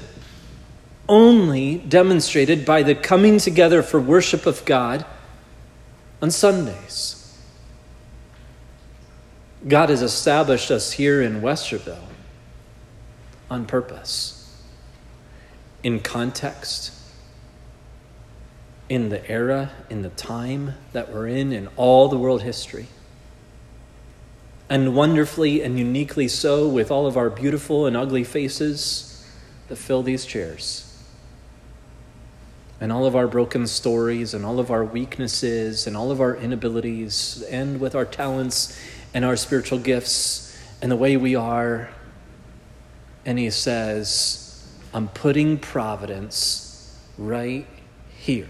only 1.08 1.78
demonstrated 1.78 2.64
by 2.64 2.82
the 2.82 2.94
coming 2.94 3.38
together 3.38 3.82
for 3.82 4.00
worship 4.00 4.46
of 4.46 4.64
God 4.64 5.04
on 6.20 6.30
Sundays. 6.30 7.22
God 9.66 9.88
has 9.88 10.02
established 10.02 10.70
us 10.70 10.92
here 10.92 11.20
in 11.20 11.40
Westerville 11.40 11.98
on 13.50 13.66
purpose 13.66 14.36
in 15.82 16.00
context, 16.00 16.92
in 18.88 19.08
the 19.08 19.30
era, 19.30 19.70
in 19.88 20.02
the 20.02 20.08
time 20.10 20.74
that 20.92 21.12
we're 21.12 21.28
in, 21.28 21.52
in 21.52 21.68
all 21.76 22.08
the 22.08 22.18
world 22.18 22.42
history. 22.42 22.88
And 24.68 24.96
wonderfully 24.96 25.62
and 25.62 25.78
uniquely 25.78 26.26
so, 26.26 26.68
with 26.68 26.90
all 26.90 27.06
of 27.06 27.16
our 27.16 27.30
beautiful 27.30 27.86
and 27.86 27.96
ugly 27.96 28.24
faces 28.24 29.24
that 29.68 29.76
fill 29.76 30.02
these 30.02 30.24
chairs. 30.24 30.85
And 32.80 32.92
all 32.92 33.06
of 33.06 33.16
our 33.16 33.26
broken 33.26 33.66
stories, 33.66 34.34
and 34.34 34.44
all 34.44 34.60
of 34.60 34.70
our 34.70 34.84
weaknesses, 34.84 35.86
and 35.86 35.96
all 35.96 36.10
of 36.10 36.20
our 36.20 36.36
inabilities, 36.36 37.42
and 37.50 37.80
with 37.80 37.94
our 37.94 38.04
talents 38.04 38.78
and 39.14 39.24
our 39.24 39.36
spiritual 39.36 39.78
gifts, 39.78 40.58
and 40.82 40.92
the 40.92 40.96
way 40.96 41.16
we 41.16 41.34
are. 41.34 41.88
And 43.24 43.38
he 43.38 43.48
says, 43.50 44.68
I'm 44.92 45.08
putting 45.08 45.58
providence 45.58 47.00
right 47.16 47.66
here. 48.16 48.48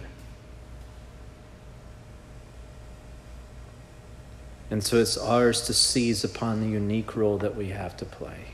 And 4.71 4.83
so 4.83 4.97
it's 4.97 5.17
ours 5.17 5.63
to 5.63 5.73
seize 5.73 6.25
upon 6.25 6.61
the 6.61 6.69
unique 6.69 7.15
role 7.15 7.39
that 7.39 7.55
we 7.55 7.69
have 7.69 7.97
to 7.99 8.05
play. 8.05 8.47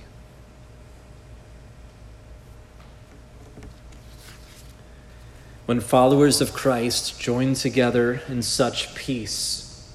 When 5.73 5.81
followers 5.81 6.43
of 6.43 6.53
Christ 6.53 7.19
join 7.19 7.55
together 7.55 8.21
in 8.29 8.43
such 8.43 8.95
peace, 8.95 9.91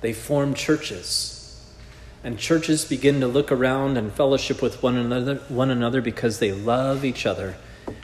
they 0.00 0.12
form 0.12 0.54
churches 0.54 1.74
and 2.22 2.38
churches 2.38 2.84
begin 2.84 3.18
to 3.18 3.26
look 3.26 3.50
around 3.50 3.96
and 3.96 4.12
fellowship 4.12 4.62
with 4.62 4.80
one 4.80 4.94
another, 4.94 5.40
one 5.48 5.72
another 5.72 6.00
because 6.00 6.38
they 6.38 6.52
love 6.52 7.04
each 7.04 7.26
other 7.26 7.56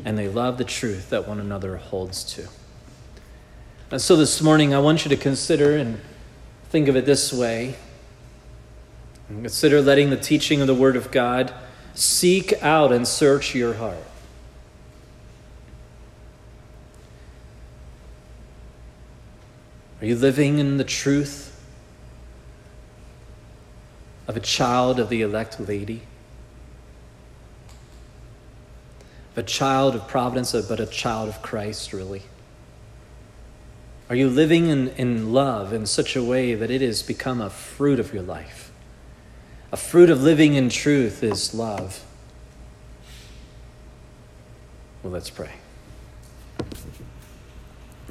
and 0.05 0.19
they 0.19 0.29
love 0.29 0.59
the 0.59 0.65
truth 0.65 1.09
that 1.11 1.29
one 1.29 1.39
another 1.39 1.77
holds 1.77 2.25
to. 2.35 2.49
And 3.93 4.01
so 4.03 4.17
this 4.17 4.43
morning, 4.43 4.75
I 4.75 4.81
want 4.81 5.05
you 5.05 5.09
to 5.11 5.17
consider 5.17 5.77
and 5.77 6.01
think 6.65 6.89
of 6.89 6.97
it 6.97 7.07
this 7.07 7.33
way. 7.33 7.77
Consider 9.29 9.81
letting 9.81 10.11
the 10.11 10.17
teaching 10.17 10.61
of 10.61 10.67
the 10.67 10.75
Word 10.75 10.97
of 10.97 11.13
God 11.13 11.55
seek 11.95 12.61
out 12.61 12.91
and 12.91 13.07
search 13.07 13.55
your 13.55 13.75
heart. 13.75 14.03
Are 20.03 20.05
you 20.05 20.17
living 20.17 20.59
in 20.59 20.79
the 20.79 20.85
truth 20.85 21.57
of 24.27 24.37
a 24.37 24.41
child 24.41 24.99
of 24.99 25.09
the 25.09 25.23
elect 25.23 25.61
lady, 25.61 26.03
of 29.31 29.39
a 29.39 29.43
child 29.45 29.95
of 29.95 30.09
providence, 30.09 30.57
but 30.69 30.81
a 30.81 30.87
child 30.87 31.29
of 31.29 31.41
Christ, 31.41 31.93
really? 31.93 32.25
Are 34.11 34.17
you 34.17 34.29
living 34.29 34.67
in, 34.67 34.89
in 34.89 35.33
love 35.33 35.73
in 35.73 35.87
such 35.87 36.17
a 36.17 36.25
way 36.25 36.57
that 36.57 36.69
it 36.69 36.81
has 36.81 37.05
become 37.05 37.41
a 37.41 37.49
fruit 37.49 38.01
of 38.01 38.13
your 38.13 38.25
life? 38.25 38.73
A 39.71 39.77
fruit 39.77 40.11
of 40.11 40.21
living 40.21 40.55
in 40.55 40.69
truth 40.69 41.23
is 41.23 41.55
love. 41.55 42.05
Well, 45.05 45.13
let's 45.13 45.31
pray. 45.31 45.53